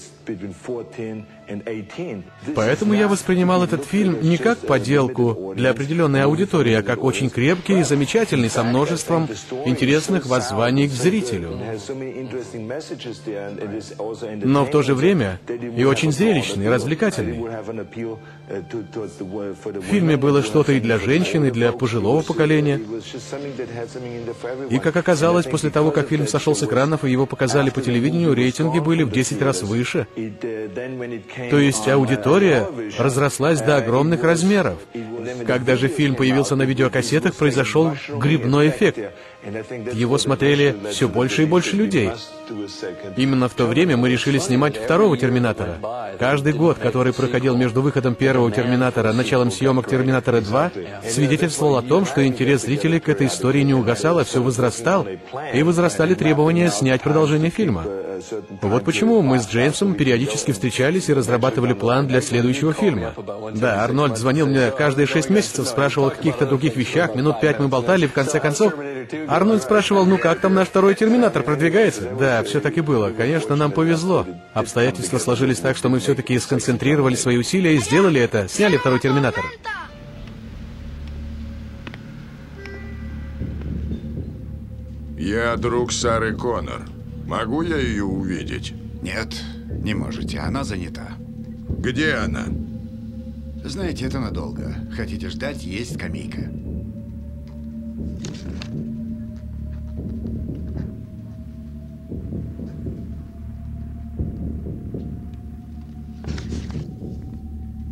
Поэтому 2.56 2.94
я 2.94 3.08
воспринимал 3.08 3.64
этот 3.64 3.86
фильм 3.86 4.18
не 4.22 4.38
как 4.38 4.60
поделку 4.60 5.54
для 5.56 5.72
определенной 5.72 6.24
аудитории, 6.24 6.74
а 6.74 6.84
как 6.84 7.04
очень 7.04 7.30
крепкий 7.30 7.80
и 7.80 7.84
замечательный, 7.84 8.50
со 8.50 8.64
множеством 8.64 9.30
интересных 9.66 10.26
воззваний 10.26 10.88
к 10.88 10.92
зрителю. 10.92 11.58
Но 14.44 14.66
в 14.66 14.70
то 14.70 14.82
же 14.82 14.96
время 14.96 15.40
и 15.78 15.84
очень 15.84 16.12
зрелищный, 16.12 16.70
развлекательный. 16.70 17.40
В 19.76 19.84
фильме 19.84 20.18
было 20.18 20.44
что-то 20.44 20.74
и 20.74 20.80
для 20.80 21.00
женщин, 21.00 21.46
и 21.46 21.52
для 21.52 21.72
пожилого 21.72 22.22
поколения. 22.22 22.80
И, 24.70 24.80
как 24.80 24.96
оказалось, 24.96 25.46
после 25.46 25.70
того, 25.70 25.92
как 25.92 26.10
фильм 26.10 26.28
сошел 26.28 26.56
с 26.56 26.64
экранов 26.64 27.06
и 27.06 27.12
его 27.12 27.26
показали 27.26 27.70
по 27.70 27.82
телевидению, 27.82 28.34
рейтинги 28.34 28.80
были 28.80 29.04
в 29.04 29.12
10 29.12 29.42
раз 29.42 29.64
выше. 29.64 30.08
То 31.50 31.58
есть 31.58 31.88
аудитория 31.88 32.68
разрослась 32.98 33.62
до 33.62 33.78
огромных 33.78 34.24
размеров. 34.24 34.78
Когда 35.46 35.76
же 35.76 35.88
фильм 35.88 36.16
появился 36.16 36.56
на 36.56 36.64
видеокассетах, 36.64 37.36
произошел 37.36 37.94
грибной 38.10 38.70
эффект. 38.70 39.00
Его 39.94 40.18
смотрели 40.18 40.76
все 40.92 41.08
больше 41.08 41.44
и 41.44 41.46
больше 41.46 41.76
людей. 41.76 42.12
Именно 43.18 43.50
в 43.50 43.54
то 43.54 43.66
время 43.66 43.98
мы 43.98 44.10
решили 44.10 44.38
снимать 44.38 44.78
второго 44.78 45.18
«Терминатора». 45.18 45.78
Каждый 46.20 46.54
год, 46.54 46.78
который 46.78 47.14
проходил 47.14 47.56
между 47.56 47.82
выходом 47.82 48.14
первого 48.14 48.52
«Терминатора» 48.52 49.12
и 49.12 49.16
началом 49.16 49.52
съемок 49.52 49.88
«Терминатора 49.88 50.42
2», 50.42 51.10
свидетельствовал 51.10 51.78
о 51.78 51.82
том, 51.82 52.06
что 52.06 52.26
интерес 52.26 52.62
зрителей 52.62 53.00
к 53.00 53.10
этой 53.10 53.28
истории 53.28 53.62
не 53.62 53.74
угасал, 53.74 54.20
а 54.20 54.24
все 54.24 54.42
возрастал, 54.42 55.08
и 55.54 55.64
возрастали 55.64 56.14
требования 56.14 56.70
снять 56.70 57.02
продолжение 57.02 57.50
фильма. 57.50 57.86
Вот 58.62 58.84
почему 58.84 59.22
мы 59.22 59.40
с 59.40 59.48
Джеймсом 59.48 59.96
периодически 59.96 60.52
встречались 60.52 61.10
и 61.10 61.14
разрабатывали 61.14 61.74
план 61.74 62.08
для 62.08 62.22
следующего 62.22 62.74
фильма. 62.74 63.14
Да, 63.56 63.84
Арнольд 63.84 64.18
звонил 64.18 64.48
мне 64.48 64.72
каждые 64.72 65.08
шесть 65.12 65.30
месяцев, 65.30 65.68
спрашивал 65.68 66.08
о 66.08 66.12
каких-то 66.12 66.46
других 66.46 66.76
вещах, 66.76 67.16
минут 67.16 67.40
пять 67.40 67.60
мы 67.60 67.68
болтали, 67.68 68.08
в 68.08 68.14
конце 68.14 68.40
концов... 68.40 68.74
Арнольд 69.28 69.64
спрашивал, 69.64 70.06
ну 70.06 70.18
как 70.18 70.40
там 70.40 70.54
наш 70.54 70.68
второй 70.68 70.96
Терминатор 70.96 71.44
продвигается? 71.44 72.10
Да, 72.20 72.44
все 72.44 72.60
так 72.60 72.78
и 72.78 72.82
было. 72.82 73.12
Конечно, 73.12 73.56
нам 73.56 73.72
повезло. 73.72 74.26
Обстоятельства 74.54 75.18
сложились 75.18 75.60
так, 75.60 75.76
что 75.76 75.90
мы 75.90 76.00
все-таки 76.00 76.38
сконцентрировали 76.40 77.16
свои 77.16 77.38
усилия 77.38 77.76
и 77.76 77.80
сделали 77.80 78.22
это, 78.22 78.48
сняли 78.48 78.78
второй 78.78 79.00
Терминатор. 79.00 79.44
Я 85.18 85.56
друг 85.56 85.92
Сары 85.92 86.36
Коннор. 86.36 86.82
Могу 87.26 87.62
я 87.62 87.78
ее 87.78 88.04
увидеть? 88.04 88.74
Нет, 89.02 89.30
не 89.84 89.94
можете. 89.94 90.40
Она 90.40 90.64
занята. 90.64 91.10
Где 91.70 92.16
она? 92.16 92.46
Знаете, 93.64 94.06
это 94.06 94.20
надолго. 94.20 94.76
Хотите 94.92 95.30
ждать, 95.30 95.64
есть 95.64 95.94
скамейка. 95.96 96.52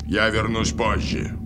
Я 0.06 0.30
вернусь 0.30 0.72
позже. 0.72 1.39